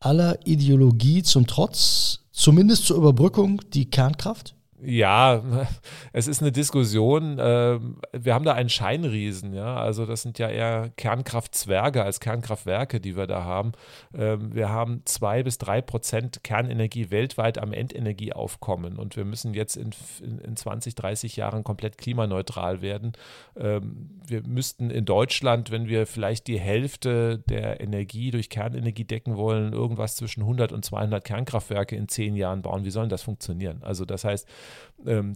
aller 0.00 0.38
Ideologie 0.46 1.22
zum 1.22 1.46
Trotz, 1.46 2.20
zumindest 2.30 2.84
zur 2.84 2.98
Überbrückung, 2.98 3.62
die 3.72 3.88
Kernkraft? 3.88 4.54
Ja, 4.82 5.42
es 6.12 6.26
ist 6.26 6.42
eine 6.42 6.52
Diskussion. 6.52 7.36
Ähm, 7.38 7.96
wir 8.12 8.34
haben 8.34 8.44
da 8.44 8.54
einen 8.54 8.68
Scheinriesen, 8.68 9.54
ja. 9.54 9.76
Also 9.76 10.04
das 10.04 10.22
sind 10.22 10.38
ja 10.38 10.48
eher 10.48 10.90
Kernkraftzwerge 10.96 12.02
als 12.02 12.20
Kernkraftwerke, 12.20 13.00
die 13.00 13.16
wir 13.16 13.26
da 13.26 13.44
haben. 13.44 13.72
Ähm, 14.14 14.54
wir 14.54 14.70
haben 14.70 15.02
zwei 15.04 15.42
bis 15.42 15.58
drei 15.58 15.80
Prozent 15.80 16.42
Kernenergie 16.42 17.10
weltweit 17.10 17.58
am 17.58 17.72
Endenergieaufkommen 17.72 18.96
und 18.96 19.16
wir 19.16 19.24
müssen 19.24 19.54
jetzt 19.54 19.76
in, 19.76 19.90
in 20.20 20.56
20, 20.56 20.94
30 20.94 21.36
Jahren 21.36 21.64
komplett 21.64 21.96
klimaneutral 21.96 22.82
werden. 22.82 23.12
Ähm, 23.56 24.20
wir 24.26 24.42
müssten 24.46 24.90
in 24.90 25.04
Deutschland, 25.04 25.70
wenn 25.70 25.88
wir 25.88 26.06
vielleicht 26.06 26.46
die 26.48 26.58
Hälfte 26.58 27.38
der 27.38 27.80
Energie 27.80 28.30
durch 28.30 28.50
Kernenergie 28.50 29.04
decken 29.04 29.36
wollen, 29.36 29.72
irgendwas 29.72 30.16
zwischen 30.16 30.42
100 30.42 30.72
und 30.72 30.84
200 30.84 31.24
Kernkraftwerke 31.24 31.96
in 31.96 32.08
zehn 32.08 32.34
Jahren 32.34 32.62
bauen. 32.62 32.84
Wie 32.84 32.90
soll 32.90 33.08
das 33.08 33.22
funktionieren? 33.22 33.82
Also 33.82 34.04
das 34.04 34.24
heißt, 34.24 34.48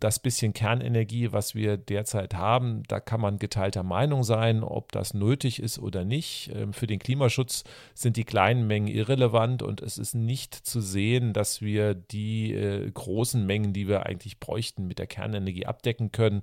das 0.00 0.18
bisschen 0.18 0.54
Kernenergie, 0.54 1.32
was 1.32 1.54
wir 1.54 1.76
derzeit 1.76 2.34
haben, 2.34 2.84
da 2.88 3.00
kann 3.00 3.20
man 3.20 3.38
geteilter 3.38 3.82
Meinung 3.82 4.24
sein, 4.24 4.62
ob 4.62 4.92
das 4.92 5.12
nötig 5.12 5.60
ist 5.60 5.78
oder 5.78 6.04
nicht. 6.04 6.50
Ähm, 6.54 6.72
für 6.72 6.86
den 6.86 6.98
Klimaschutz 6.98 7.64
sind 7.94 8.16
die 8.16 8.24
kleinen 8.24 8.66
Mengen 8.66 8.88
irrelevant 8.88 9.62
und 9.62 9.82
es 9.82 9.98
ist 9.98 10.14
nicht 10.14 10.54
zu 10.54 10.80
sehen, 10.80 11.32
dass 11.34 11.60
wir 11.60 11.94
die 11.94 12.54
äh, 12.54 12.90
großen 12.90 13.44
Mengen, 13.44 13.72
die 13.72 13.88
wir 13.88 14.06
eigentlich 14.06 14.40
bräuchten, 14.40 14.86
mit 14.86 14.98
der 14.98 15.06
Kernenergie 15.06 15.66
abdecken 15.66 16.12
können. 16.12 16.40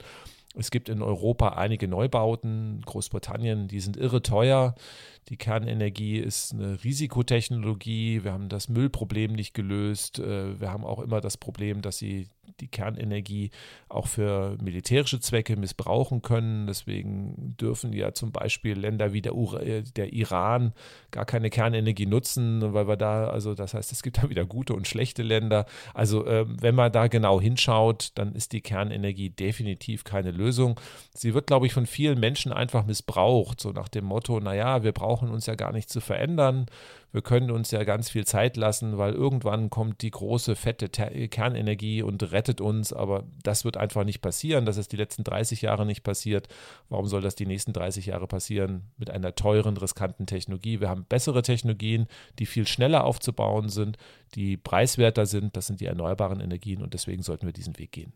Es 0.58 0.72
gibt 0.72 0.88
in 0.88 1.02
Europa 1.02 1.50
einige 1.50 1.88
Neubauten, 1.88 2.82
Großbritannien, 2.86 3.68
die 3.68 3.80
sind 3.80 3.98
irre 3.98 4.22
teuer. 4.22 4.76
Die 5.30 5.38
Kernenergie 5.38 6.18
ist 6.18 6.54
eine 6.54 6.84
Risikotechnologie. 6.84 8.24
Wir 8.24 8.32
haben 8.32 8.48
das 8.48 8.70
Müllproblem 8.70 9.34
nicht 9.34 9.54
gelöst. 9.54 10.20
Äh, 10.20 10.60
wir 10.60 10.72
haben 10.72 10.86
auch 10.86 11.00
immer 11.00 11.20
das 11.20 11.38
Problem, 11.38 11.82
dass 11.82 11.98
sie 11.98 12.28
die 12.60 12.68
Kernenergie 12.68 13.52
auch 13.90 14.08
für 14.08 14.58
militärische 14.62 15.20
Zwecke 15.20 15.58
missbrauchen 15.58 16.22
können. 16.22 16.68
Deswegen 16.68 17.56
dürfen 17.60 17.94
ja 17.94 18.14
zum 18.14 18.32
Beispiel 18.32 18.78
Länder 18.78 19.14
wie 19.14 19.22
der, 19.22 19.34
äh, 19.34 19.84
der 19.84 20.14
Iran 20.14 20.74
gar 21.12 21.26
keine 21.26 21.50
Kernenergie 21.50 22.06
nutzen, 22.06 22.74
weil 22.74 22.88
wir 22.88 22.98
da, 22.98 23.28
also 23.28 23.56
das 23.56 23.74
heißt, 23.74 23.92
es 23.92 24.04
gibt 24.04 24.18
da 24.18 24.30
wieder 24.30 24.46
gute 24.46 24.74
und 24.74 24.88
schlechte 24.88 25.24
Länder. 25.24 25.66
Also 25.94 26.26
äh, 26.26 26.46
wenn 26.48 26.76
man 26.76 26.92
da 26.92 27.08
genau 27.08 27.42
hinschaut, 27.42 28.12
dann 28.16 28.34
ist 28.34 28.52
die 28.52 28.62
Kernenergie 28.62 29.30
definitiv 29.30 30.04
keine 30.04 30.32
Lösung. 30.32 30.80
Sie 31.14 31.34
wird, 31.34 31.48
glaube 31.48 31.66
ich, 31.66 31.74
von 31.74 31.86
vielen 31.86 32.20
Menschen 32.20 32.52
einfach 32.52 32.86
missbraucht, 32.86 33.60
so 33.60 33.72
nach 33.72 33.90
dem 33.90 34.06
Motto, 34.06 34.40
naja, 34.40 34.84
wir 34.84 34.92
brauchen 34.92 35.15
uns 35.24 35.46
ja 35.46 35.56
gar 35.56 35.72
nicht 35.72 35.90
zu 35.90 36.00
verändern 36.02 36.68
wir 37.16 37.22
können 37.22 37.50
uns 37.50 37.72
ja 37.72 37.86
ganz 37.86 38.10
viel 38.10 38.26
Zeit 38.26 38.58
lassen, 38.58 38.98
weil 38.98 39.14
irgendwann 39.14 39.70
kommt 39.70 40.02
die 40.02 40.12
große, 40.12 40.58
fette 40.58 40.90
Kernenergie 40.90 42.02
und 42.02 42.30
rettet 42.34 42.60
uns, 42.60 42.92
aber 42.92 43.24
das 43.42 43.64
wird 43.64 43.78
einfach 43.78 44.04
nicht 44.04 44.20
passieren. 44.20 44.66
Das 44.66 44.76
ist 44.76 44.92
die 44.92 44.98
letzten 44.98 45.24
30 45.24 45.62
Jahre 45.62 45.86
nicht 45.86 46.04
passiert. 46.04 46.50
Warum 46.90 47.08
soll 47.08 47.22
das 47.22 47.36
die 47.36 47.46
nächsten 47.46 47.72
30 47.72 48.08
Jahre 48.08 48.28
passieren 48.28 48.82
mit 48.98 49.10
einer 49.10 49.34
teuren, 49.34 49.78
riskanten 49.78 50.26
Technologie? 50.26 50.82
Wir 50.82 50.90
haben 50.90 51.06
bessere 51.06 51.42
Technologien, 51.42 52.08
die 52.38 52.46
viel 52.46 52.68
schneller 52.68 53.06
aufzubauen 53.06 53.70
sind, 53.70 53.98
die 54.36 54.58
preiswerter 54.58 55.26
sind. 55.26 55.56
Das 55.56 55.68
sind 55.68 55.80
die 55.80 55.86
erneuerbaren 55.86 56.42
Energien 56.42 56.84
und 56.84 56.94
deswegen 56.94 57.24
sollten 57.24 57.46
wir 57.46 57.54
diesen 57.54 57.80
Weg 57.80 57.94
gehen. 57.94 58.12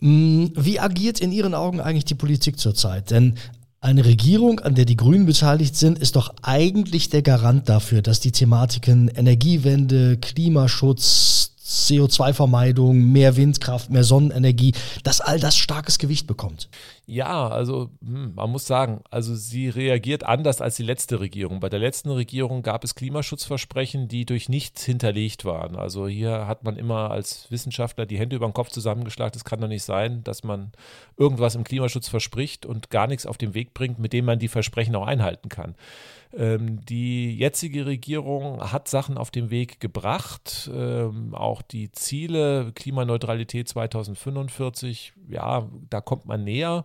Mm, 0.00 0.48
wie 0.54 0.80
agiert 0.80 1.18
in 1.18 1.32
Ihren 1.32 1.54
Augen 1.54 1.80
eigentlich 1.80 2.04
die 2.04 2.14
Politik 2.14 2.58
zurzeit? 2.58 3.10
Denn 3.10 3.38
eine 3.84 4.06
Regierung, 4.06 4.60
an 4.60 4.74
der 4.74 4.86
die 4.86 4.96
Grünen 4.96 5.26
beteiligt 5.26 5.76
sind, 5.76 5.98
ist 5.98 6.16
doch 6.16 6.32
eigentlich 6.40 7.10
der 7.10 7.20
Garant 7.20 7.68
dafür, 7.68 8.00
dass 8.00 8.18
die 8.18 8.32
Thematiken 8.32 9.08
Energiewende, 9.08 10.16
Klimaschutz, 10.16 11.50
CO2-Vermeidung, 11.66 13.12
mehr 13.12 13.36
Windkraft, 13.36 13.90
mehr 13.90 14.04
Sonnenenergie, 14.04 14.72
dass 15.02 15.20
all 15.20 15.38
das 15.38 15.58
starkes 15.58 15.98
Gewicht 15.98 16.26
bekommt. 16.26 16.68
Ja, 17.06 17.48
also 17.48 17.90
hm, 18.02 18.34
man 18.34 18.50
muss 18.50 18.66
sagen, 18.66 19.02
also 19.10 19.34
sie 19.34 19.68
reagiert 19.68 20.24
anders 20.24 20.62
als 20.62 20.76
die 20.76 20.82
letzte 20.82 21.20
Regierung. 21.20 21.60
Bei 21.60 21.68
der 21.68 21.78
letzten 21.80 22.10
Regierung 22.10 22.62
gab 22.62 22.82
es 22.82 22.94
Klimaschutzversprechen, 22.94 24.08
die 24.08 24.24
durch 24.24 24.48
nichts 24.48 24.84
hinterlegt 24.84 25.44
waren. 25.44 25.76
Also 25.76 26.08
hier 26.08 26.46
hat 26.46 26.64
man 26.64 26.76
immer 26.76 27.10
als 27.10 27.50
Wissenschaftler 27.50 28.06
die 28.06 28.18
Hände 28.18 28.36
über 28.36 28.46
den 28.46 28.54
Kopf 28.54 28.70
zusammengeschlagen. 28.70 29.36
Es 29.36 29.44
kann 29.44 29.60
doch 29.60 29.68
nicht 29.68 29.84
sein, 29.84 30.24
dass 30.24 30.44
man 30.44 30.72
irgendwas 31.18 31.56
im 31.56 31.64
Klimaschutz 31.64 32.08
verspricht 32.08 32.64
und 32.64 32.88
gar 32.88 33.06
nichts 33.06 33.26
auf 33.26 33.36
den 33.36 33.52
Weg 33.52 33.74
bringt, 33.74 33.98
mit 33.98 34.14
dem 34.14 34.24
man 34.24 34.38
die 34.38 34.48
Versprechen 34.48 34.96
auch 34.96 35.06
einhalten 35.06 35.50
kann. 35.50 35.74
Ähm, 36.36 36.84
die 36.84 37.36
jetzige 37.36 37.86
Regierung 37.86 38.72
hat 38.72 38.88
Sachen 38.88 39.18
auf 39.18 39.30
den 39.30 39.50
Weg 39.50 39.78
gebracht, 39.78 40.68
ähm, 40.74 41.34
auch 41.34 41.62
die 41.62 41.92
Ziele 41.92 42.72
Klimaneutralität 42.74 43.68
2045, 43.68 45.12
ja, 45.28 45.68
da 45.90 46.00
kommt 46.00 46.26
man 46.26 46.42
näher. 46.42 46.84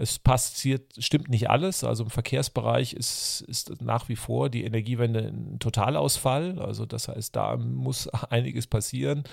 Es 0.00 0.18
passiert, 0.18 0.94
stimmt 0.96 1.28
nicht 1.28 1.50
alles. 1.50 1.84
Also 1.84 2.04
im 2.04 2.10
Verkehrsbereich 2.10 2.94
ist, 2.94 3.44
ist 3.46 3.82
nach 3.82 4.08
wie 4.08 4.16
vor 4.16 4.48
die 4.48 4.64
Energiewende 4.64 5.20
ein 5.20 5.58
Totalausfall. 5.58 6.58
Also 6.58 6.86
das 6.86 7.08
heißt, 7.08 7.36
da 7.36 7.58
muss 7.58 8.08
einiges 8.30 8.66
passieren. 8.66 9.24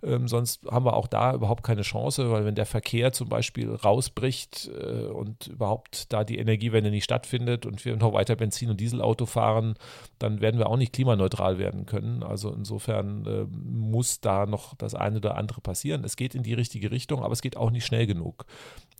Ähm, 0.00 0.28
sonst 0.28 0.64
haben 0.70 0.84
wir 0.84 0.94
auch 0.94 1.08
da 1.08 1.34
überhaupt 1.34 1.64
keine 1.64 1.82
Chance, 1.82 2.30
weil 2.30 2.44
wenn 2.44 2.54
der 2.54 2.66
Verkehr 2.66 3.12
zum 3.12 3.28
Beispiel 3.28 3.74
rausbricht 3.74 4.70
äh, 4.80 5.06
und 5.06 5.48
überhaupt 5.48 6.12
da 6.12 6.22
die 6.22 6.38
Energiewende 6.38 6.92
nicht 6.92 7.04
stattfindet 7.04 7.66
und 7.66 7.84
wir 7.84 7.96
noch 7.96 8.12
weiter 8.12 8.36
Benzin- 8.36 8.70
und 8.70 8.80
Dieselauto 8.80 9.26
fahren, 9.26 9.74
dann 10.20 10.40
werden 10.40 10.58
wir 10.58 10.68
auch 10.68 10.76
nicht 10.76 10.92
klimaneutral 10.92 11.58
werden 11.58 11.84
können. 11.84 12.22
Also 12.22 12.52
insofern 12.52 13.26
äh, 13.26 13.46
muss 13.50 14.20
da 14.20 14.46
noch 14.46 14.76
das 14.76 14.94
eine 14.94 15.16
oder 15.16 15.36
andere 15.36 15.60
passieren. 15.60 16.04
Es 16.04 16.14
geht 16.14 16.36
in 16.36 16.44
die 16.44 16.54
richtige 16.54 16.92
Richtung, 16.92 17.24
aber 17.24 17.32
es 17.32 17.42
geht 17.42 17.56
auch 17.56 17.72
nicht 17.72 17.84
schnell 17.84 18.06
genug. 18.06 18.46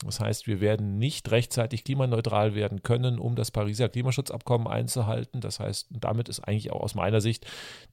Das 0.04 0.18
heißt, 0.18 0.46
wir 0.48 0.60
werden 0.60 0.98
nicht 0.98 1.11
rechtzeitig 1.30 1.84
klimaneutral 1.84 2.54
werden 2.54 2.82
können, 2.82 3.18
um 3.18 3.34
das 3.34 3.50
Pariser 3.50 3.88
Klimaschutzabkommen 3.88 4.66
einzuhalten. 4.66 5.40
Das 5.40 5.60
heißt, 5.60 5.88
damit 5.90 6.28
ist 6.28 6.40
eigentlich 6.40 6.72
auch 6.72 6.80
aus 6.80 6.94
meiner 6.94 7.20
Sicht 7.20 7.46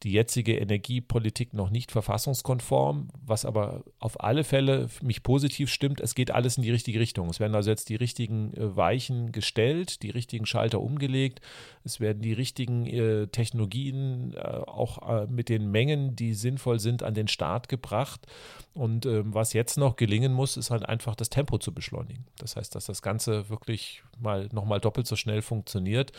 die 0.04 0.12
jetzige 0.12 0.58
Energiepolitik 0.58 1.54
noch 1.54 1.70
nicht 1.70 1.92
verfassungskonform, 1.92 3.10
was 3.26 3.46
aber 3.46 3.84
auf 4.00 4.24
alle 4.24 4.44
Fälle 4.44 4.88
mich 5.02 5.24
positiv 5.24 5.70
stimmt. 5.70 6.00
Es 6.00 6.16
geht 6.16 6.32
alles 6.32 6.58
in 6.58 6.64
die 6.64 6.72
richtige 6.72 7.00
Richtung. 7.00 7.30
Es 7.30 7.40
werden 7.40 7.56
also 7.56 7.70
jetzt 7.70 7.90
die 7.90 7.96
richtigen 7.96 8.54
äh, 8.54 8.76
Weichen 8.76 9.32
gestellt, 9.32 10.02
die 10.04 10.10
richtigen 10.10 10.46
Schalter 10.46 10.80
umgelegt. 10.82 11.42
Es 11.84 12.00
werden 12.00 12.22
die 12.22 12.34
richtigen 12.34 12.86
äh, 12.86 13.28
Technologien 13.28 14.34
äh, 14.36 14.40
auch 14.40 15.28
mit 15.28 15.50
den 15.50 15.72
Mengen, 15.72 16.16
die 16.16 16.34
sinnvoll 16.34 16.80
sind, 16.80 17.04
an 17.04 17.14
den 17.14 17.28
Start 17.28 17.70
gebracht. 17.70 18.28
Und 18.74 19.06
ähm, 19.06 19.34
was 19.34 19.54
jetzt 19.54 19.78
noch 19.78 19.96
gelingen 19.96 20.32
muss, 20.32 20.56
ist 20.56 20.72
halt 20.72 20.88
einfach 20.88 21.16
das 21.16 21.30
Tempo 21.30 21.58
zu 21.58 21.74
beschleunigen. 21.74 22.26
Das 22.38 22.56
heißt, 22.56 22.76
dass 22.76 22.86
das 22.86 23.02
Ganze 23.02 23.09
wirklich 23.18 24.04
mal 24.20 24.50
nochmal 24.52 24.80
doppelt 24.80 25.08
so 25.08 25.16
schnell 25.16 25.42
funktioniert. 25.42 26.12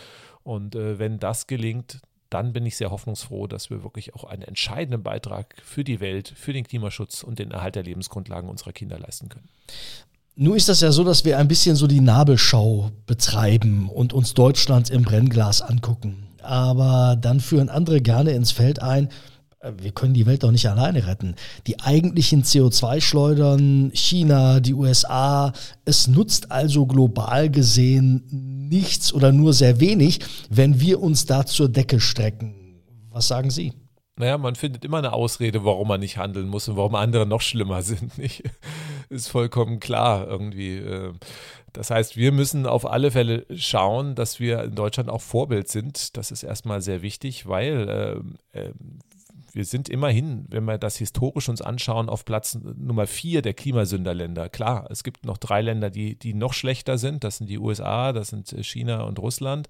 Und 0.43 0.75
äh, 0.75 0.99
wenn 0.99 1.19
das 1.19 1.47
gelingt, 1.47 2.01
dann 2.31 2.53
bin 2.53 2.65
ich 2.65 2.77
sehr 2.77 2.91
hoffnungsfroh, 2.91 3.47
dass 3.47 3.71
wir 3.71 3.83
wirklich 3.83 4.15
auch 4.15 4.25
einen 4.25 4.43
entscheidenden 4.43 5.03
Beitrag 5.03 5.57
für 5.63 5.85
die 5.85 6.01
Welt, 6.01 6.33
für 6.37 6.53
den 6.53 6.65
Klimaschutz 6.65 7.23
und 7.23 7.39
den 7.39 7.51
Erhalt 7.51 7.75
der 7.75 7.83
Lebensgrundlagen 7.83 8.49
unserer 8.49 8.73
Kinder 8.73 8.99
leisten 8.99 9.29
können. 9.29 9.49
Nun 10.37 10.57
ist 10.57 10.69
das 10.69 10.81
ja 10.81 10.93
so, 10.93 11.05
dass 11.05 11.25
wir 11.25 11.39
ein 11.39 11.49
bisschen 11.49 11.77
so 11.77 11.87
die 11.87 12.01
Nabelschau 12.01 12.93
betreiben 13.07 13.91
und 13.91 14.13
uns 14.13 14.33
Deutschland 14.33 14.89
im 14.89 15.03
Brennglas 15.03 15.61
angucken. 15.61 16.29
Aber 16.41 17.17
dann 17.21 17.41
führen 17.41 17.69
andere 17.69 18.01
gerne 18.01 18.31
ins 18.31 18.53
Feld 18.53 18.81
ein, 18.81 19.11
wir 19.63 19.93
können 19.93 20.15
die 20.15 20.27
Welt 20.27 20.43
doch 20.43 20.51
nicht 20.51 20.69
alleine 20.69 21.07
retten. 21.07 21.35
Die 21.67 21.81
eigentlichen 21.81 22.45
CO2-Schleudern, 22.45 23.91
China, 23.93 24.61
die 24.61 24.75
USA, 24.75 25.53
es 25.85 26.09
nutzt 26.09 26.51
also 26.51 26.87
global 26.87 27.51
gesehen 27.51 28.25
nichts 28.71 29.13
oder 29.13 29.33
nur 29.33 29.53
sehr 29.53 29.81
wenig, 29.81 30.21
wenn 30.49 30.81
wir 30.81 31.03
uns 31.03 31.27
da 31.27 31.45
zur 31.45 31.69
Decke 31.69 32.01
strecken. 32.01 32.55
Was 33.11 33.29
sagen 33.29 33.51
Sie? 33.51 33.73
Naja, 34.17 34.39
man 34.39 34.55
findet 34.55 34.85
immer 34.85 34.99
eine 34.99 35.13
Ausrede, 35.13 35.65
warum 35.65 35.89
man 35.89 36.01
nicht 36.01 36.19
handeln 36.19 36.49
muss 36.49 36.69
und 36.69 36.77
warum 36.77 36.95
andere 36.95 37.27
noch 37.27 37.41
schlimmer 37.41 37.83
sind. 37.83 38.13
Ist 39.09 39.29
vollkommen 39.29 39.81
klar 39.81 40.27
irgendwie. 40.27 40.77
Äh. 40.77 41.13
Das 41.73 41.91
heißt, 41.91 42.17
wir 42.17 42.33
müssen 42.33 42.67
auf 42.67 42.85
alle 42.85 43.11
Fälle 43.11 43.47
schauen, 43.55 44.15
dass 44.15 44.41
wir 44.41 44.65
in 44.65 44.75
Deutschland 44.75 45.09
auch 45.09 45.21
Vorbild 45.21 45.69
sind. 45.69 46.17
Das 46.17 46.33
ist 46.33 46.43
erstmal 46.43 46.83
sehr 46.83 47.01
wichtig, 47.01 47.47
weil 47.47 48.25
äh, 48.55 48.59
äh 48.59 48.73
wir 49.53 49.65
sind 49.65 49.89
immerhin, 49.89 50.47
wenn 50.49 50.65
wir 50.65 50.79
das 50.79 50.97
historisch 50.97 51.49
uns 51.49 51.63
anschauen, 51.63 52.09
auf 52.09 52.25
Platz 52.25 52.59
Nummer 52.77 53.07
vier 53.07 53.43
der 53.43 53.55
Klimasünderländer. 53.55 54.49
Klar, 54.49 54.87
es 54.91 55.05
gibt 55.05 55.25
noch 55.25 55.39
drei 55.39 55.63
Länder, 55.63 55.91
die, 55.91 56.17
die 56.17 56.35
noch 56.35 56.53
schlechter 56.53 56.99
sind. 56.99 57.25
Das 57.25 57.39
sind 57.39 57.49
die 57.49 57.59
USA, 57.59 58.13
das 58.13 58.29
sind 58.29 58.53
äh, 58.53 58.63
China 58.63 59.03
und 59.03 59.19
Russland. 59.19 59.69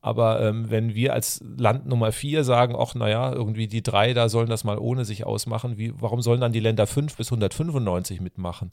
Aber 0.00 0.40
ähm, 0.40 0.70
wenn 0.70 0.94
wir 0.94 1.12
als 1.12 1.42
Land 1.56 1.86
Nummer 1.86 2.12
vier 2.12 2.44
sagen, 2.44 2.76
ach 2.78 2.94
naja, 2.94 3.32
irgendwie 3.32 3.66
die 3.66 3.82
drei 3.82 4.14
da 4.14 4.28
sollen 4.28 4.48
das 4.48 4.62
mal 4.62 4.78
ohne 4.78 5.04
sich 5.04 5.26
ausmachen, 5.26 5.76
wie, 5.76 5.92
warum 6.00 6.22
sollen 6.22 6.40
dann 6.40 6.52
die 6.52 6.60
Länder 6.60 6.86
5 6.86 7.16
bis 7.16 7.28
195 7.28 8.20
mitmachen? 8.20 8.70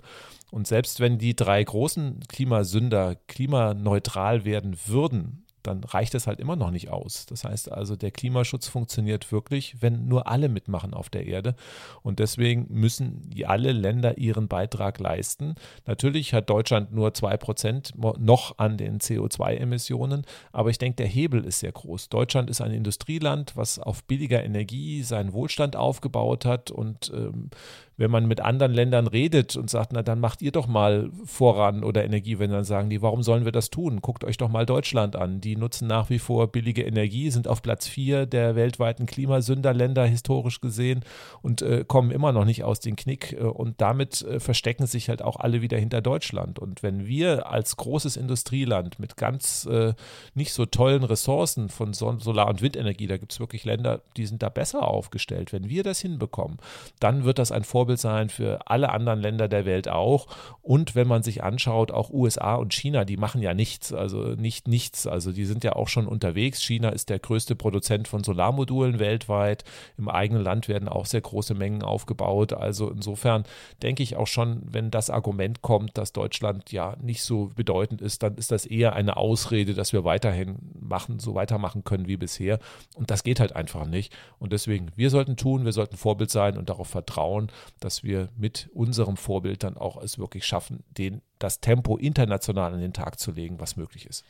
Und 0.52 0.68
selbst 0.68 1.00
wenn 1.00 1.18
die 1.18 1.36
drei 1.36 1.64
großen 1.64 2.20
Klimasünder 2.28 3.16
klimaneutral 3.28 4.46
werden 4.46 4.76
würden, 4.86 5.45
dann 5.68 5.84
reicht 5.84 6.16
es 6.16 6.28
halt 6.28 6.40
immer 6.40 6.56
noch 6.56 6.72
nicht 6.72 6.90
aus. 6.90 7.26
Das 7.26 7.44
heißt 7.44 7.72
also, 7.72 7.96
der 7.96 8.12
Klimaschutz 8.12 8.68
funktioniert 8.68 9.32
wirklich, 9.32 9.82
wenn 9.82 10.08
nur 10.08 10.28
alle 10.28 10.50
mitmachen 10.50 10.94
auf 10.94 11.10
der 11.10 11.26
Erde. 11.26 11.56
Und 12.02 12.20
deswegen 12.20 12.68
müssen 12.70 13.30
alle 13.46 13.72
Länder 13.72 14.18
ihren 14.18 14.48
Beitrag 14.48 15.00
leisten. 15.00 15.56
Natürlich 15.86 16.34
hat 16.34 16.50
Deutschland 16.50 16.94
nur 16.94 17.10
2% 17.10 18.18
noch 18.20 18.58
an 18.58 18.78
den 18.78 19.00
CO2-Emissionen, 19.00 20.26
aber 20.52 20.70
ich 20.70 20.78
denke, 20.78 20.98
der 20.98 21.08
Hebel 21.08 21.44
ist 21.44 21.60
sehr 21.60 21.72
groß. 21.72 22.10
Deutschland 22.10 22.50
ist 22.50 22.62
ein 22.62 22.72
Industrieland, 22.72 23.56
was 23.56 23.80
auf 23.80 24.04
billiger 24.04 24.44
Energie 24.44 25.04
seinen 25.04 25.34
Wohlstand 25.34 25.76
aufgebaut 25.76 26.46
hat 26.46 26.72
und 26.72 27.12
ähm, 27.14 27.50
wenn 27.98 28.12
man 28.12 28.28
mit 28.28 28.42
anderen 28.42 28.74
Ländern 28.74 29.08
redet 29.08 29.56
und 29.56 29.70
sagt, 29.70 29.94
na 29.94 30.04
dann 30.04 30.20
macht 30.20 30.42
ihr 30.42 30.52
doch 30.52 30.68
mal 30.68 31.10
voran 31.24 31.84
oder 31.84 32.04
Energiewende, 32.04 32.56
dann 32.56 32.66
sagen 32.66 32.90
die, 32.90 33.02
warum 33.02 33.24
sollen 33.24 33.46
wir 33.46 33.52
das 33.52 33.70
tun? 33.70 34.02
Guckt 34.02 34.24
euch 34.24 34.38
doch 34.38 34.50
mal 34.50 34.66
Deutschland 34.66 35.16
an. 35.16 35.40
Die 35.40 35.55
nutzen 35.56 35.88
nach 35.88 36.10
wie 36.10 36.20
vor 36.20 36.48
billige 36.48 36.84
Energie, 36.84 37.30
sind 37.30 37.48
auf 37.48 37.62
Platz 37.62 37.88
vier 37.88 38.26
der 38.26 38.56
weltweiten 38.56 39.06
Klimasünderländer 39.06 40.06
historisch 40.06 40.62
gesehen 40.62 41.04
und 41.42 41.62
äh, 41.62 41.84
kommen 41.88 42.12
immer 42.12 42.32
noch 42.32 42.46
nicht 42.46 42.64
aus 42.64 42.80
dem 42.80 42.96
Knick. 42.96 43.34
Äh, 43.34 43.44
und 43.44 43.82
damit 43.82 44.22
äh, 44.22 44.40
verstecken 44.40 44.88
sich 44.88 45.10
halt 45.10 45.22
auch 45.22 45.38
alle 45.40 45.62
wieder 45.62 45.78
hinter 45.78 46.02
Deutschland. 46.02 46.60
Und 46.60 46.84
wenn 46.84 47.08
wir 47.08 47.50
als 47.50 47.78
großes 47.78 48.18
Industrieland 48.18 49.00
mit 49.00 49.18
ganz 49.18 49.66
äh, 49.66 49.94
nicht 50.34 50.54
so 50.54 50.66
tollen 50.66 51.04
Ressourcen 51.04 51.70
von 51.70 51.94
Son 51.94 52.20
Solar- 52.20 52.50
und 52.50 52.62
Windenergie, 52.62 53.08
da 53.08 53.18
gibt 53.18 53.32
es 53.32 53.40
wirklich 53.40 53.66
Länder, 53.66 54.02
die 54.18 54.26
sind 54.26 54.44
da 54.44 54.50
besser 54.50 54.88
aufgestellt. 54.88 55.54
Wenn 55.54 55.70
wir 55.70 55.84
das 55.84 56.00
hinbekommen, 56.00 56.58
dann 57.00 57.24
wird 57.24 57.40
das 57.40 57.52
ein 57.52 57.64
Vorbild 57.64 58.00
sein 58.00 58.30
für 58.30 58.60
alle 58.68 58.90
anderen 58.90 59.22
Länder 59.22 59.48
der 59.48 59.66
Welt 59.66 59.88
auch. 59.88 60.28
Und 60.62 60.96
wenn 60.96 61.08
man 61.08 61.24
sich 61.24 61.44
anschaut, 61.44 61.92
auch 61.92 62.10
USA 62.10 62.56
und 62.56 62.74
China, 62.74 63.06
die 63.06 63.18
machen 63.18 63.42
ja 63.42 63.54
nichts, 63.54 63.94
also 63.94 64.36
nicht 64.36 64.68
nichts. 64.68 65.08
Also 65.08 65.32
die 65.32 65.45
die 65.46 65.50
sind 65.50 65.64
ja 65.64 65.74
auch 65.74 65.90
schon 65.90 66.08
unterwegs. 66.08 66.64
China 66.64 66.90
ist 66.90 67.12
der 67.12 67.20
größte 67.20 67.56
Produzent 67.56 68.08
von 68.08 68.24
Solarmodulen 68.24 68.98
weltweit. 68.98 69.64
Im 69.96 70.10
eigenen 70.10 70.42
Land 70.42 70.68
werden 70.68 70.90
auch 70.90 71.06
sehr 71.06 71.22
große 71.22 71.54
Mengen 71.54 71.84
aufgebaut. 71.84 72.52
Also 72.52 72.90
insofern 72.90 73.44
denke 73.84 74.02
ich 74.02 74.16
auch 74.16 74.26
schon, 74.26 74.64
wenn 74.66 74.90
das 74.90 75.12
Argument 75.12 75.62
kommt, 75.62 76.00
dass 76.00 76.14
Deutschland 76.14 76.72
ja 76.72 76.96
nicht 77.00 77.22
so 77.22 77.52
bedeutend 77.56 78.02
ist, 78.02 78.24
dann 78.24 78.38
ist 78.38 78.52
das 78.52 78.66
eher 78.66 78.94
eine 78.94 79.18
Ausrede, 79.18 79.76
dass 79.76 79.94
wir 79.94 80.04
weiterhin 80.04 80.58
machen, 80.80 81.20
so 81.20 81.36
weitermachen 81.36 81.84
können 81.84 82.08
wie 82.08 82.18
bisher. 82.18 82.58
Und 82.96 83.12
das 83.12 83.22
geht 83.22 83.40
halt 83.40 83.56
einfach 83.56 83.86
nicht. 83.86 84.12
Und 84.40 84.52
deswegen, 84.52 84.88
wir 84.96 85.12
sollten 85.12 85.38
tun, 85.38 85.64
wir 85.64 85.74
sollten 85.74 85.96
Vorbild 85.96 86.32
sein 86.32 86.58
und 86.58 86.70
darauf 86.70 86.88
vertrauen, 86.88 87.52
dass 87.80 88.04
wir 88.04 88.30
mit 88.36 88.68
unserem 88.74 89.16
Vorbild 89.16 89.62
dann 89.62 89.78
auch 89.78 90.02
es 90.02 90.18
wirklich 90.18 90.44
schaffen, 90.44 90.84
den, 90.98 91.22
das 91.38 91.60
Tempo 91.60 91.98
international 91.98 92.74
an 92.74 92.80
den 92.80 92.94
Tag 92.94 93.20
zu 93.20 93.32
legen, 93.32 93.60
was 93.60 93.76
möglich 93.76 94.08
ist. 94.08 94.26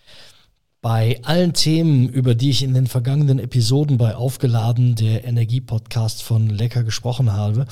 Bei 0.86 1.20
allen 1.24 1.54
Themen, 1.54 2.10
über 2.10 2.36
die 2.36 2.52
ich 2.52 2.62
in 2.62 2.76
den 2.76 2.86
vergangenen 2.86 3.40
Episoden 3.40 3.98
bei 3.98 4.16
Aufgeladen 4.16 4.94
der 4.94 5.26
Energiepodcast 5.26 6.22
von 6.22 6.48
Lecker 6.48 6.84
gesprochen 6.84 7.34
habe, 7.34 7.66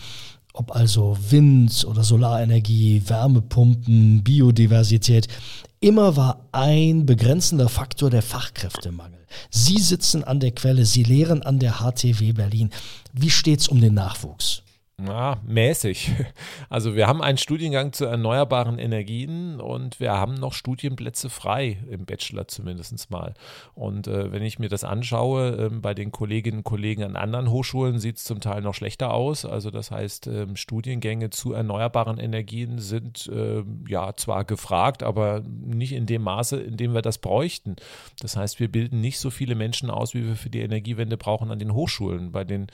ob 0.52 0.76
also 0.76 1.16
Wind 1.30 1.86
oder 1.88 2.04
Solarenergie, 2.04 3.04
Wärmepumpen, 3.06 4.24
Biodiversität, 4.24 5.28
immer 5.80 6.16
war 6.16 6.48
ein 6.54 7.06
begrenzender 7.06 7.70
Faktor 7.70 8.10
der 8.10 8.24
Fachkräftemangel. 8.24 9.20
Sie 9.52 9.78
sitzen 9.78 10.24
an 10.24 10.40
der 10.40 10.50
Quelle, 10.50 10.84
Sie 10.84 11.04
lehren 11.04 11.44
an 11.44 11.60
der 11.60 11.82
HTW 11.82 12.32
Berlin. 12.32 12.72
Wie 13.12 13.30
steht 13.30 13.60
es 13.60 13.68
um 13.68 13.80
den 13.80 13.94
Nachwuchs? 13.94 14.63
Ja, 15.02 15.38
mäßig. 15.46 16.12
Also 16.70 16.96
wir 16.96 17.08
haben 17.08 17.22
einen 17.22 17.38
Studiengang 17.38 17.94
zu 17.94 18.06
erneuerbaren 18.06 18.80
Energien 18.80 19.62
und 19.62 20.00
wir 20.00 20.14
haben 20.14 20.34
noch 20.34 20.54
Studienplätze 20.54 21.30
frei, 21.30 21.78
im 21.88 22.06
Bachelor 22.06 22.48
zumindest 22.48 23.12
mal. 23.12 23.36
Und 23.76 24.08
äh, 24.08 24.32
wenn 24.32 24.42
ich 24.42 24.58
mir 24.58 24.70
das 24.70 24.84
anschaue, 24.84 25.68
äh, 25.68 25.70
bei 25.70 25.94
den 25.94 26.12
Kolleginnen 26.12 26.60
und 26.60 26.64
Kollegen 26.64 27.04
an 27.04 27.16
anderen 27.16 27.52
Hochschulen 27.52 28.00
sieht 28.00 28.18
es 28.18 28.24
zum 28.24 28.40
Teil 28.40 28.62
noch 28.62 28.74
schlechter 28.74 29.14
aus. 29.14 29.46
Also 29.46 29.70
das 29.70 29.92
heißt, 29.92 30.28
äh, 30.28 30.48
Studiengänge 30.56 31.30
zu 31.30 31.54
erneuerbaren 31.54 32.18
Energien 32.18 32.80
sind 32.80 33.30
ähm, 33.32 33.86
ja 33.88 34.16
zwar 34.16 34.46
gefragt, 34.46 35.04
aber 35.04 35.42
nicht 35.42 35.94
in 35.94 36.08
dem 36.08 36.24
Maße, 36.24 36.58
in 36.58 36.78
dem 36.78 36.94
wir 36.96 37.04
das 37.04 37.20
bräuchten. 37.20 37.76
Das 38.20 38.36
heißt, 38.36 38.60
wir 38.60 38.72
bilden 38.72 39.00
nicht 39.02 39.20
so 39.20 39.30
viele 39.30 39.54
Menschen 39.54 39.92
aus, 39.92 40.16
wie 40.16 40.26
wir 40.26 40.36
für 40.36 40.50
die 40.50 40.62
Energiewende 40.62 41.18
brauchen 41.18 41.52
an 41.52 41.60
den 41.60 41.74
Hochschulen. 41.74 42.32
Bei 42.32 42.44
den 42.44 42.68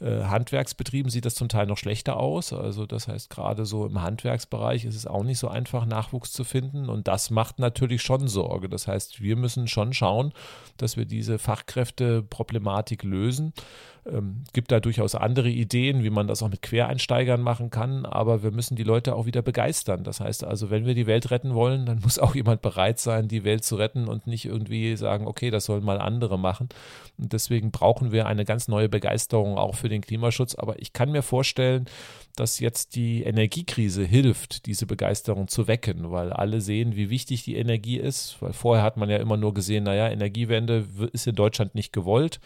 äh, 0.00 0.24
Handwerksbetrieben 0.24 1.10
sieht 1.10 1.24
das 1.24 1.34
zum 1.34 1.48
Teil 1.48 1.59
noch 1.66 1.78
schlechter 1.78 2.16
aus. 2.16 2.52
Also 2.52 2.86
das 2.86 3.08
heißt, 3.08 3.30
gerade 3.30 3.66
so 3.66 3.86
im 3.86 4.00
Handwerksbereich 4.00 4.84
ist 4.84 4.96
es 4.96 5.06
auch 5.06 5.22
nicht 5.22 5.38
so 5.38 5.48
einfach, 5.48 5.86
Nachwuchs 5.86 6.32
zu 6.32 6.44
finden. 6.44 6.88
Und 6.88 7.08
das 7.08 7.30
macht 7.30 7.58
natürlich 7.58 8.02
schon 8.02 8.28
Sorge. 8.28 8.68
Das 8.68 8.88
heißt, 8.88 9.20
wir 9.20 9.36
müssen 9.36 9.68
schon 9.68 9.92
schauen, 9.92 10.32
dass 10.76 10.96
wir 10.96 11.04
diese 11.04 11.38
Fachkräfteproblematik 11.38 13.02
lösen. 13.02 13.52
Ähm, 14.06 14.44
gibt 14.54 14.72
da 14.72 14.80
durchaus 14.80 15.14
andere 15.14 15.50
Ideen, 15.50 16.02
wie 16.02 16.10
man 16.10 16.26
das 16.26 16.42
auch 16.42 16.48
mit 16.48 16.62
Quereinsteigern 16.62 17.42
machen 17.42 17.70
kann, 17.70 18.06
aber 18.06 18.42
wir 18.42 18.50
müssen 18.50 18.74
die 18.74 18.82
Leute 18.82 19.14
auch 19.14 19.26
wieder 19.26 19.42
begeistern. 19.42 20.04
Das 20.04 20.20
heißt 20.20 20.42
also, 20.42 20.70
wenn 20.70 20.86
wir 20.86 20.94
die 20.94 21.06
Welt 21.06 21.30
retten 21.30 21.54
wollen, 21.54 21.84
dann 21.84 22.00
muss 22.02 22.18
auch 22.18 22.34
jemand 22.34 22.62
bereit 22.62 22.98
sein, 22.98 23.28
die 23.28 23.44
Welt 23.44 23.64
zu 23.64 23.76
retten 23.76 24.08
und 24.08 24.26
nicht 24.26 24.46
irgendwie 24.46 24.96
sagen, 24.96 25.26
okay, 25.26 25.50
das 25.50 25.66
sollen 25.66 25.84
mal 25.84 26.00
andere 26.00 26.38
machen. 26.38 26.70
Und 27.18 27.34
deswegen 27.34 27.70
brauchen 27.70 28.10
wir 28.10 28.26
eine 28.26 28.46
ganz 28.46 28.68
neue 28.68 28.88
Begeisterung 28.88 29.58
auch 29.58 29.74
für 29.74 29.90
den 29.90 30.00
Klimaschutz. 30.00 30.54
Aber 30.54 30.80
ich 30.80 30.94
kann 30.94 31.12
mir 31.12 31.22
vorstellen, 31.22 31.84
dass 32.36 32.58
jetzt 32.58 32.94
die 32.94 33.22
Energiekrise 33.22 34.04
hilft, 34.04 34.64
diese 34.64 34.86
Begeisterung 34.86 35.48
zu 35.48 35.68
wecken, 35.68 36.10
weil 36.10 36.32
alle 36.32 36.62
sehen, 36.62 36.96
wie 36.96 37.10
wichtig 37.10 37.44
die 37.44 37.56
Energie 37.56 37.98
ist. 37.98 38.36
Weil 38.40 38.54
vorher 38.54 38.82
hat 38.82 38.96
man 38.96 39.10
ja 39.10 39.18
immer 39.18 39.36
nur 39.36 39.52
gesehen, 39.52 39.84
naja, 39.84 40.08
Energiewende 40.08 40.86
ist 41.12 41.26
in 41.26 41.34
Deutschland 41.34 41.74
nicht 41.74 41.92
gewollt. 41.92 42.40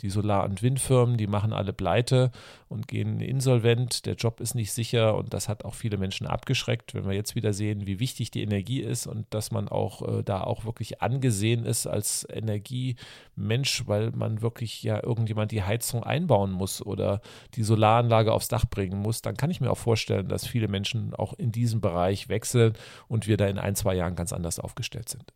Die 0.00 0.10
Solar- 0.10 0.44
und 0.44 0.62
Windfirmen, 0.62 1.16
die 1.16 1.26
machen 1.26 1.52
alle 1.52 1.72
pleite 1.72 2.30
und 2.68 2.86
gehen 2.86 3.20
insolvent. 3.20 4.06
Der 4.06 4.14
Job 4.14 4.40
ist 4.40 4.54
nicht 4.54 4.72
sicher 4.72 5.16
und 5.16 5.34
das 5.34 5.48
hat 5.48 5.64
auch 5.64 5.74
viele 5.74 5.96
Menschen 5.96 6.26
abgeschreckt. 6.26 6.94
Wenn 6.94 7.06
wir 7.06 7.14
jetzt 7.14 7.34
wieder 7.34 7.52
sehen, 7.52 7.86
wie 7.86 7.98
wichtig 7.98 8.30
die 8.30 8.42
Energie 8.42 8.80
ist 8.80 9.06
und 9.06 9.26
dass 9.30 9.50
man 9.50 9.68
auch 9.68 10.02
äh, 10.02 10.22
da 10.22 10.42
auch 10.42 10.64
wirklich 10.64 11.02
angesehen 11.02 11.64
ist 11.64 11.86
als 11.86 12.26
Energiemensch, 12.30 13.86
weil 13.86 14.12
man 14.12 14.40
wirklich 14.42 14.82
ja 14.82 15.02
irgendjemand 15.02 15.50
die 15.50 15.62
Heizung 15.62 16.04
einbauen 16.04 16.52
muss 16.52 16.84
oder 16.84 17.20
die 17.54 17.64
Solaranlage 17.64 18.32
aufs 18.32 18.48
Dach 18.48 18.66
bringen 18.66 19.00
muss, 19.00 19.22
dann 19.22 19.36
kann 19.36 19.50
ich 19.50 19.60
mir 19.60 19.70
auch 19.70 19.78
vorstellen, 19.78 20.28
dass 20.28 20.46
viele 20.46 20.68
Menschen 20.68 21.14
auch 21.14 21.32
in 21.34 21.52
diesem 21.52 21.80
Bereich 21.80 22.28
wechseln 22.28 22.74
und 23.08 23.26
wir 23.26 23.36
da 23.36 23.46
in 23.46 23.58
ein, 23.58 23.74
zwei 23.74 23.94
Jahren 23.94 24.14
ganz 24.14 24.32
anders 24.32 24.60
aufgestellt 24.60 25.08
sind. 25.08 25.32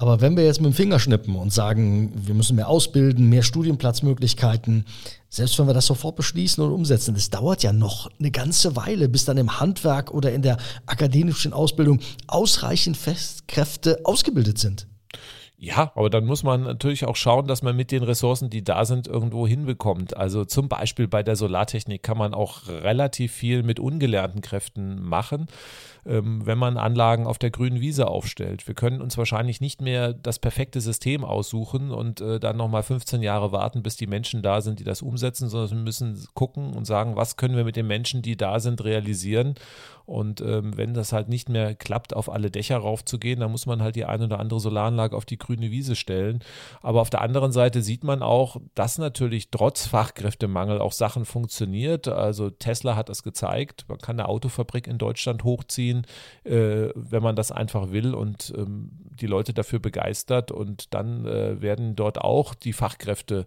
Aber 0.00 0.20
wenn 0.20 0.36
wir 0.36 0.44
jetzt 0.44 0.60
mit 0.60 0.72
dem 0.72 0.76
Finger 0.76 1.00
schnippen 1.00 1.34
und 1.34 1.52
sagen, 1.52 2.12
wir 2.14 2.32
müssen 2.32 2.54
mehr 2.54 2.68
ausbilden, 2.68 3.28
mehr 3.28 3.42
Studienplatzmöglichkeiten, 3.42 4.84
selbst 5.28 5.58
wenn 5.58 5.66
wir 5.66 5.74
das 5.74 5.86
sofort 5.86 6.14
beschließen 6.14 6.62
und 6.62 6.70
umsetzen, 6.70 7.14
das 7.14 7.30
dauert 7.30 7.64
ja 7.64 7.72
noch 7.72 8.08
eine 8.20 8.30
ganze 8.30 8.76
Weile, 8.76 9.08
bis 9.08 9.24
dann 9.24 9.38
im 9.38 9.58
Handwerk 9.58 10.14
oder 10.14 10.32
in 10.32 10.42
der 10.42 10.58
akademischen 10.86 11.52
Ausbildung 11.52 11.98
ausreichend 12.28 12.96
Festkräfte 12.96 13.98
ausgebildet 14.04 14.58
sind. 14.58 14.86
Ja, 15.60 15.90
aber 15.96 16.08
dann 16.08 16.26
muss 16.26 16.44
man 16.44 16.62
natürlich 16.62 17.04
auch 17.04 17.16
schauen, 17.16 17.48
dass 17.48 17.62
man 17.62 17.74
mit 17.74 17.90
den 17.90 18.04
Ressourcen, 18.04 18.48
die 18.48 18.62
da 18.62 18.84
sind, 18.84 19.08
irgendwo 19.08 19.48
hinbekommt. 19.48 20.16
Also 20.16 20.44
zum 20.44 20.68
Beispiel 20.68 21.08
bei 21.08 21.24
der 21.24 21.34
Solartechnik 21.34 22.04
kann 22.04 22.16
man 22.16 22.32
auch 22.32 22.68
relativ 22.68 23.32
viel 23.32 23.64
mit 23.64 23.80
ungelernten 23.80 24.40
Kräften 24.40 25.02
machen 25.02 25.48
wenn 26.10 26.56
man 26.56 26.78
Anlagen 26.78 27.26
auf 27.26 27.38
der 27.38 27.50
grünen 27.50 27.80
Wiese 27.80 28.08
aufstellt. 28.08 28.66
Wir 28.66 28.74
können 28.74 29.02
uns 29.02 29.18
wahrscheinlich 29.18 29.60
nicht 29.60 29.82
mehr 29.82 30.14
das 30.14 30.38
perfekte 30.38 30.80
System 30.80 31.22
aussuchen 31.22 31.90
und 31.90 32.22
äh, 32.22 32.40
dann 32.40 32.56
nochmal 32.56 32.82
15 32.82 33.22
Jahre 33.22 33.52
warten, 33.52 33.82
bis 33.82 33.96
die 33.96 34.06
Menschen 34.06 34.40
da 34.40 34.62
sind, 34.62 34.80
die 34.80 34.84
das 34.84 35.02
umsetzen, 35.02 35.50
sondern 35.50 35.78
wir 35.78 35.84
müssen 35.84 36.26
gucken 36.32 36.72
und 36.72 36.86
sagen, 36.86 37.16
was 37.16 37.36
können 37.36 37.56
wir 37.56 37.64
mit 37.64 37.76
den 37.76 37.86
Menschen, 37.86 38.22
die 38.22 38.36
da 38.36 38.58
sind, 38.58 38.82
realisieren. 38.84 39.54
Und 40.06 40.40
ähm, 40.40 40.74
wenn 40.74 40.94
das 40.94 41.12
halt 41.12 41.28
nicht 41.28 41.50
mehr 41.50 41.74
klappt, 41.74 42.16
auf 42.16 42.32
alle 42.32 42.50
Dächer 42.50 42.78
raufzugehen, 42.78 43.40
dann 43.40 43.50
muss 43.50 43.66
man 43.66 43.82
halt 43.82 43.94
die 43.94 44.06
eine 44.06 44.24
oder 44.24 44.40
andere 44.40 44.58
Solaranlage 44.58 45.14
auf 45.14 45.26
die 45.26 45.36
grüne 45.36 45.70
Wiese 45.70 45.96
stellen. 45.96 46.42
Aber 46.80 47.02
auf 47.02 47.10
der 47.10 47.20
anderen 47.20 47.52
Seite 47.52 47.82
sieht 47.82 48.04
man 48.04 48.22
auch, 48.22 48.56
dass 48.74 48.96
natürlich 48.96 49.50
trotz 49.50 49.86
Fachkräftemangel 49.86 50.80
auch 50.80 50.92
Sachen 50.92 51.26
funktioniert. 51.26 52.08
Also 52.08 52.48
Tesla 52.48 52.96
hat 52.96 53.10
das 53.10 53.22
gezeigt. 53.22 53.84
Man 53.88 53.98
kann 53.98 54.18
eine 54.18 54.30
Autofabrik 54.30 54.86
in 54.86 54.96
Deutschland 54.96 55.44
hochziehen 55.44 55.97
ziehen, 55.98 56.04
äh, 56.44 56.92
wenn 56.94 57.22
man 57.22 57.36
das 57.36 57.52
einfach 57.52 57.90
will 57.90 58.14
und 58.14 58.52
ähm, 58.56 58.90
die 59.20 59.26
Leute 59.26 59.52
dafür 59.52 59.78
begeistert. 59.78 60.50
Und 60.50 60.94
dann 60.94 61.26
äh, 61.26 61.60
werden 61.60 61.96
dort 61.96 62.18
auch 62.18 62.54
die 62.54 62.72
Fachkräfte 62.72 63.46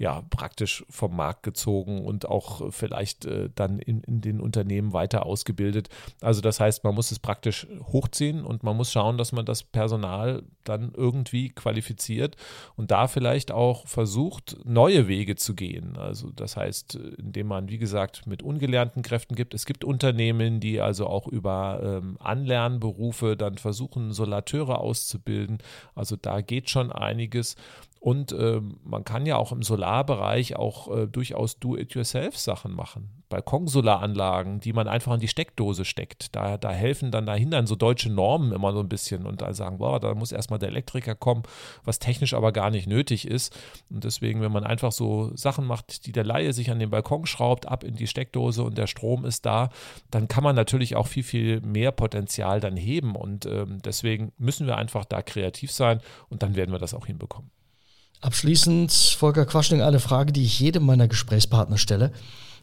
ja 0.00 0.22
praktisch 0.30 0.82
vom 0.88 1.14
Markt 1.14 1.42
gezogen 1.42 2.06
und 2.06 2.26
auch 2.26 2.72
vielleicht 2.72 3.26
äh, 3.26 3.50
dann 3.54 3.78
in, 3.78 4.00
in 4.00 4.22
den 4.22 4.40
Unternehmen 4.40 4.94
weiter 4.94 5.26
ausgebildet. 5.26 5.90
Also 6.22 6.40
das 6.40 6.58
heißt, 6.58 6.84
man 6.84 6.94
muss 6.94 7.10
es 7.10 7.18
praktisch 7.18 7.66
hochziehen 7.92 8.42
und 8.42 8.62
man 8.62 8.78
muss 8.78 8.90
schauen, 8.90 9.18
dass 9.18 9.32
man 9.32 9.44
das 9.44 9.62
Personal 9.62 10.42
dann 10.64 10.92
irgendwie 10.96 11.50
qualifiziert 11.50 12.36
und 12.76 12.90
da 12.90 13.08
vielleicht 13.08 13.52
auch 13.52 13.86
versucht, 13.86 14.56
neue 14.64 15.06
Wege 15.06 15.36
zu 15.36 15.54
gehen. 15.54 15.98
Also 15.98 16.30
das 16.30 16.56
heißt, 16.56 16.94
indem 17.18 17.48
man, 17.48 17.68
wie 17.68 17.78
gesagt, 17.78 18.26
mit 18.26 18.42
ungelernten 18.42 19.02
Kräften 19.02 19.34
gibt. 19.34 19.52
Es 19.52 19.66
gibt 19.66 19.84
Unternehmen, 19.84 20.60
die 20.60 20.80
also 20.80 21.08
auch 21.08 21.28
über 21.28 21.80
ähm, 21.82 22.16
Anlernberufe 22.20 23.36
dann 23.36 23.58
versuchen, 23.58 24.14
Solateure 24.14 24.80
auszubilden. 24.80 25.58
Also 25.94 26.16
da 26.16 26.40
geht 26.40 26.70
schon 26.70 26.90
einiges. 26.90 27.56
Und 28.00 28.32
äh, 28.32 28.62
man 28.82 29.04
kann 29.04 29.26
ja 29.26 29.36
auch 29.36 29.52
im 29.52 29.62
Solarbereich 29.62 30.56
auch 30.56 30.90
äh, 30.90 31.06
durchaus 31.06 31.58
Do-it-yourself-Sachen 31.58 32.72
machen. 32.72 33.22
Balkonsolaranlagen, 33.28 34.58
die 34.58 34.72
man 34.72 34.88
einfach 34.88 35.12
in 35.12 35.20
die 35.20 35.28
Steckdose 35.28 35.84
steckt. 35.84 36.34
Da, 36.34 36.56
da 36.56 36.70
helfen 36.70 37.10
dann, 37.10 37.26
da 37.26 37.34
hindern 37.34 37.66
so 37.66 37.76
deutsche 37.76 38.10
Normen 38.10 38.52
immer 38.52 38.72
so 38.72 38.80
ein 38.80 38.88
bisschen 38.88 39.26
und 39.26 39.42
da 39.42 39.52
sagen, 39.52 39.76
boah, 39.76 40.00
da 40.00 40.14
muss 40.14 40.32
erstmal 40.32 40.58
der 40.58 40.70
Elektriker 40.70 41.14
kommen, 41.14 41.42
was 41.84 41.98
technisch 41.98 42.32
aber 42.32 42.52
gar 42.52 42.70
nicht 42.70 42.88
nötig 42.88 43.28
ist. 43.28 43.54
Und 43.90 44.02
deswegen, 44.02 44.40
wenn 44.40 44.50
man 44.50 44.64
einfach 44.64 44.92
so 44.92 45.36
Sachen 45.36 45.66
macht, 45.66 46.06
die 46.06 46.12
der 46.12 46.24
Laie 46.24 46.54
sich 46.54 46.70
an 46.70 46.78
den 46.78 46.88
Balkon 46.88 47.26
schraubt, 47.26 47.68
ab 47.68 47.84
in 47.84 47.96
die 47.96 48.06
Steckdose 48.06 48.62
und 48.62 48.78
der 48.78 48.86
Strom 48.86 49.26
ist 49.26 49.44
da, 49.44 49.68
dann 50.10 50.26
kann 50.26 50.42
man 50.42 50.56
natürlich 50.56 50.96
auch 50.96 51.06
viel, 51.06 51.22
viel 51.22 51.60
mehr 51.60 51.92
Potenzial 51.92 52.60
dann 52.60 52.78
heben. 52.78 53.14
Und 53.14 53.44
ähm, 53.44 53.82
deswegen 53.84 54.32
müssen 54.38 54.66
wir 54.66 54.78
einfach 54.78 55.04
da 55.04 55.20
kreativ 55.20 55.70
sein 55.70 56.00
und 56.30 56.42
dann 56.42 56.56
werden 56.56 56.72
wir 56.72 56.78
das 56.78 56.94
auch 56.94 57.04
hinbekommen. 57.04 57.50
Abschließend, 58.20 58.92
Volker 58.92 59.46
Quaschning, 59.46 59.80
eine 59.80 60.00
Frage, 60.00 60.32
die 60.32 60.44
ich 60.44 60.60
jedem 60.60 60.84
meiner 60.84 61.08
Gesprächspartner 61.08 61.78
stelle. 61.78 62.12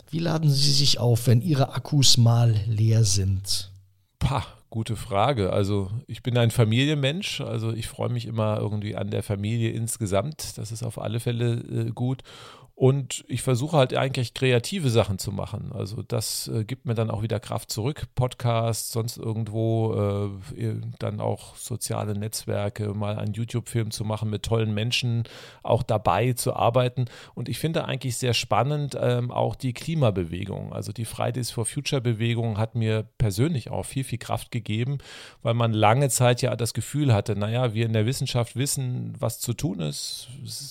Wie 0.10 0.20
laden 0.20 0.50
Sie 0.50 0.72
sich 0.72 1.00
auf, 1.00 1.28
wenn 1.28 1.41
Ihre 1.41 1.74
Akkus 1.74 2.17
mal 2.17 2.56
leer 2.67 3.04
sind? 3.04 3.72
Pah, 4.20 4.46
gute 4.70 4.96
Frage. 4.96 5.52
Also 5.52 5.89
ich 6.06 6.22
bin 6.22 6.38
ein 6.38 6.52
Familienmensch, 6.52 7.41
also 7.41 7.74
ich 7.74 7.88
freue 7.88 8.10
mich 8.10 8.26
immer 8.26 8.60
irgendwie 8.60 8.96
an 8.96 9.10
der 9.10 9.24
Familie 9.24 9.72
insgesamt. 9.72 10.58
Das 10.58 10.72
ist 10.72 10.84
auf 10.84 11.00
alle 11.02 11.20
Fälle 11.20 11.56
äh, 11.56 11.91
gut. 11.91 12.22
Und 12.80 13.26
ich 13.28 13.42
versuche 13.42 13.76
halt 13.76 13.96
eigentlich 13.96 14.36
kreative 14.36 14.92
Sachen 14.92 15.18
zu 15.18 15.32
machen. 15.32 15.72
Also 15.74 16.04
das 16.04 16.48
äh, 16.48 16.63
gibt 16.63 16.86
mir 16.86 16.94
dann 16.94 17.10
auch 17.10 17.24
wieder 17.24 17.40
Kraft 17.40 17.72
zurück. 17.72 18.06
Podcasts, 18.13 18.92
sonst 18.92 19.18
irgendwo, 19.18 20.30
äh, 20.56 20.76
dann 21.00 21.20
auch 21.20 21.56
soziale 21.56 22.13
Netzwerke, 22.13 22.94
mal 22.94 23.18
einen 23.18 23.34
YouTube-Film 23.34 23.90
zu 23.90 24.06
machen 24.06 24.30
mit 24.30 24.44
tollen 24.44 24.76
Menschen, 24.76 25.24
auch 25.63 25.82
dabei 25.82 26.34
zu 26.34 26.54
arbeiten. 26.54 27.06
Und 27.34 27.50
ich 27.50 27.58
finde 27.58 27.86
eigentlich 27.86 28.16
sehr 28.18 28.36
spannend 28.36 28.96
ähm, 29.02 29.32
auch 29.32 29.56
die 29.56 29.74
Klimabewegung. 29.74 30.72
Also 30.72 30.92
die 30.92 31.06
Fridays 31.06 31.50
for 31.50 31.66
Future-Bewegung 31.66 32.60
hat 32.60 32.76
mir 32.76 33.08
persönlich 33.18 33.72
auch 33.72 33.88
viel, 33.88 34.04
viel 34.04 34.20
Kraft 34.20 34.52
gegeben, 34.52 35.00
weil 35.42 35.56
man 35.56 35.74
lange 35.74 36.10
Zeit 36.10 36.44
ja 36.44 36.56
das 36.56 36.76
Gefühl 36.76 37.12
hatte, 37.12 37.36
naja, 37.36 37.74
wir 37.74 37.88
in 37.88 37.94
der 37.94 38.06
Wissenschaft 38.06 38.56
wissen, 38.56 39.16
was 39.18 39.40
zu 39.40 39.56
tun 39.56 39.80
ist. 39.80 40.28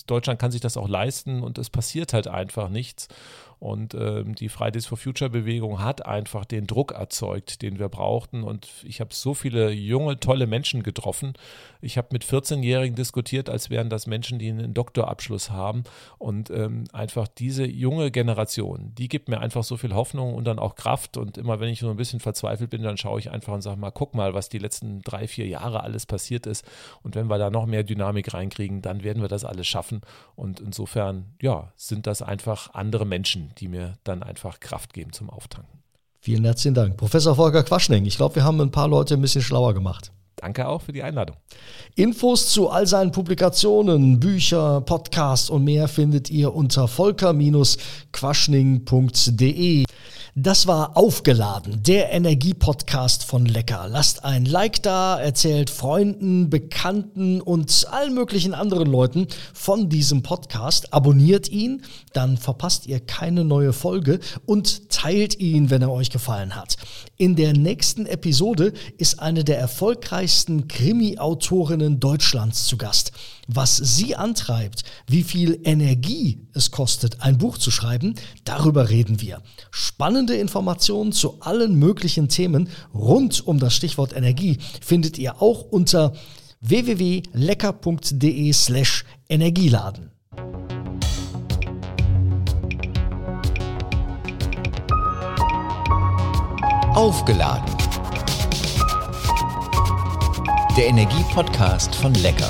Deutschland 0.07 0.39
kann 0.39 0.53
sich 0.53 0.61
das 0.61 0.77
auch 0.77 0.89
leisten 0.89 1.43
und 1.43 1.59
es 1.59 1.69
passiert 1.69 1.96
passiert 1.97 2.13
halt 2.13 2.29
einfach 2.29 2.69
nichts. 2.69 3.09
Und 3.59 3.95
ähm, 3.95 4.35
die 4.35 4.49
Fridays 4.49 4.87
for 4.87 4.99
Future 4.99 5.31
Bewegung 5.31 5.83
hat 5.83 6.05
einfach 6.05 6.45
den 6.45 6.67
Druck 6.67 6.93
erzeugt, 6.93 7.63
den 7.63 7.79
wir 7.79 7.89
brauchten. 7.89 8.43
Und 8.43 8.69
ich 8.85 9.01
habe 9.01 9.15
so 9.15 9.33
viele 9.33 9.71
junge, 9.71 10.21
tolle 10.21 10.47
Menschen 10.47 10.83
getroffen. 10.83 11.33
Ich 11.81 11.97
habe 11.97 12.09
mit 12.13 12.25
14-Jährigen 12.25 12.97
diskutiert, 12.97 13.49
als 13.49 13.71
wären 13.71 13.89
das 13.89 14.07
Menschen, 14.07 14.39
die 14.39 14.51
einen 14.51 14.75
Doktorabschluss 14.75 15.51
haben. 15.51 15.85
Und 16.19 16.51
ähm, 16.51 16.85
einfach 16.93 17.29
diese 17.29 17.67
junge 17.67 18.11
Generation, 18.11 18.93
die 18.99 19.09
gibt 19.09 19.29
mir 19.29 19.41
einfach 19.41 19.65
so 19.65 19.79
viel 19.79 19.95
Hoffnung 19.95 20.35
und 20.35 20.45
dann 20.45 20.59
auch 20.59 20.75
Kraft. 20.75 21.17
Und 21.17 21.39
immer 21.39 21.59
wenn 21.59 21.71
ich 21.71 21.81
so 21.81 21.89
ein 21.89 21.97
bisschen 21.97 22.21
verzweifelt 22.21 22.71
bin, 22.71 22.83
dann 22.83 22.99
schaue 22.99 23.21
ich 23.21 23.31
einfach 23.31 23.55
und 23.55 23.63
sage 23.63 23.81
mal, 23.81 23.91
guck 23.91 24.15
mal, 24.15 24.35
was 24.35 24.51
die 24.51 24.59
letzten 24.59 25.01
drei, 25.01 25.27
vier 25.27 25.47
Jahre 25.47 25.83
alles 25.83 26.05
passiert 26.05 26.47
ist. 26.47 26.65
Und 27.03 27.15
wenn 27.15 27.29
wir 27.29 27.39
da 27.39 27.49
noch 27.49 27.65
mehr 27.65 27.85
Dynamik 27.85 28.35
reinkriegen, 28.35 28.83
dann 28.83 29.03
werden 29.03 29.23
wir 29.23 29.29
das 29.29 29.45
alles 29.45 29.67
schaffen. 29.67 30.03
Und 30.35 30.61
insofern, 30.61 31.35
ja, 31.41 31.73
sind 31.77 32.07
das 32.07 32.21
einfach 32.21 32.75
andere 32.75 33.07
Menschen 33.47 33.55
die 33.59 33.69
mir 33.69 33.99
dann 34.05 34.23
einfach 34.23 34.61
Kraft 34.61 34.95
geben 34.95 35.13
zum 35.13 35.31
Auftanken. 35.31 35.83
Vielen 36.21 36.45
herzlichen 36.45 36.75
Dank. 36.75 36.97
Professor 36.97 37.37
Volker 37.37 37.63
Quaschning, 37.63 38.05
ich 38.05 38.17
glaube, 38.17 38.37
wir 38.37 38.45
haben 38.45 38.61
ein 38.61 38.71
paar 38.71 38.89
Leute 38.89 39.15
ein 39.15 39.21
bisschen 39.21 39.43
schlauer 39.43 39.75
gemacht. 39.75 40.13
Danke 40.37 40.69
auch 40.69 40.83
für 40.83 40.93
die 40.93 41.03
Einladung. 41.03 41.37
Infos 41.95 42.51
zu 42.51 42.69
all 42.69 42.87
seinen 42.87 43.11
Publikationen, 43.11 44.21
Bücher, 44.21 44.83
Podcasts 44.83 45.49
und 45.49 45.65
mehr 45.65 45.89
findet 45.89 46.31
ihr 46.31 46.55
unter 46.55 46.89
volker-quaschning.de. 46.89 49.86
Das 50.39 50.67
war 50.67 50.99
Aufgeladen, 50.99 51.83
der 51.83 52.13
Energiepodcast 52.13 53.25
von 53.25 53.47
Lecker. 53.47 53.87
Lasst 53.89 54.23
ein 54.23 54.45
Like 54.45 54.83
da, 54.83 55.19
erzählt 55.19 55.71
Freunden, 55.71 56.51
Bekannten 56.51 57.41
und 57.41 57.87
allen 57.91 58.13
möglichen 58.13 58.53
anderen 58.53 58.87
Leuten 58.87 59.29
von 59.55 59.89
diesem 59.89 60.23
Podcast. 60.23 60.93
Abonniert 60.93 61.49
ihn, 61.49 61.85
dann 62.13 62.37
verpasst 62.37 62.87
ihr 62.87 63.01
keine 63.01 63.47
neue 63.47 63.73
Folge 63.73 64.21
und 64.45 64.91
teilt 64.91 65.41
ihn, 65.41 65.71
wenn 65.71 65.81
er 65.81 65.91
euch 65.91 66.11
gefallen 66.11 66.55
hat. 66.55 66.77
In 67.17 67.35
der 67.35 67.55
nächsten 67.55 68.05
Episode 68.05 68.75
ist 68.99 69.21
eine 69.21 69.43
der 69.43 69.59
erfolgreichsten 69.59 70.69
Krimi-Autorinnen 70.69 71.99
Deutschlands 71.99 72.67
zu 72.67 72.77
Gast. 72.77 73.13
Was 73.49 73.77
sie 73.77 74.17
antreibt, 74.17 74.83
wie 75.07 75.23
viel 75.23 75.61
Energie 75.63 76.49
es 76.53 76.73
kostet, 76.73 77.21
ein 77.21 77.39
Buch 77.39 77.59
zu 77.59 77.71
schreiben, 77.71 78.17
darüber 78.45 78.91
reden 78.91 79.21
wir. 79.21 79.41
Spannende 79.71 80.35
Informationen 80.37 81.13
zu 81.13 81.41
allen 81.41 81.77
möglichen 81.77 82.29
Themen 82.29 82.69
rund 82.93 83.47
um 83.47 83.61
das 83.61 83.75
Stichwort 83.75 84.17
Energie 84.17 84.59
findet 84.81 85.17
ihr 85.19 85.41
auch 85.41 85.63
unter 85.63 86.13
www.lecker.de 86.61 88.53
slash 88.53 89.05
Energieladen. 89.29 90.11
Aufgeladen. 96.95 97.77
Der 100.77 100.87
Energie-Podcast 100.89 101.95
von 101.95 102.15
Lecker. 102.15 102.49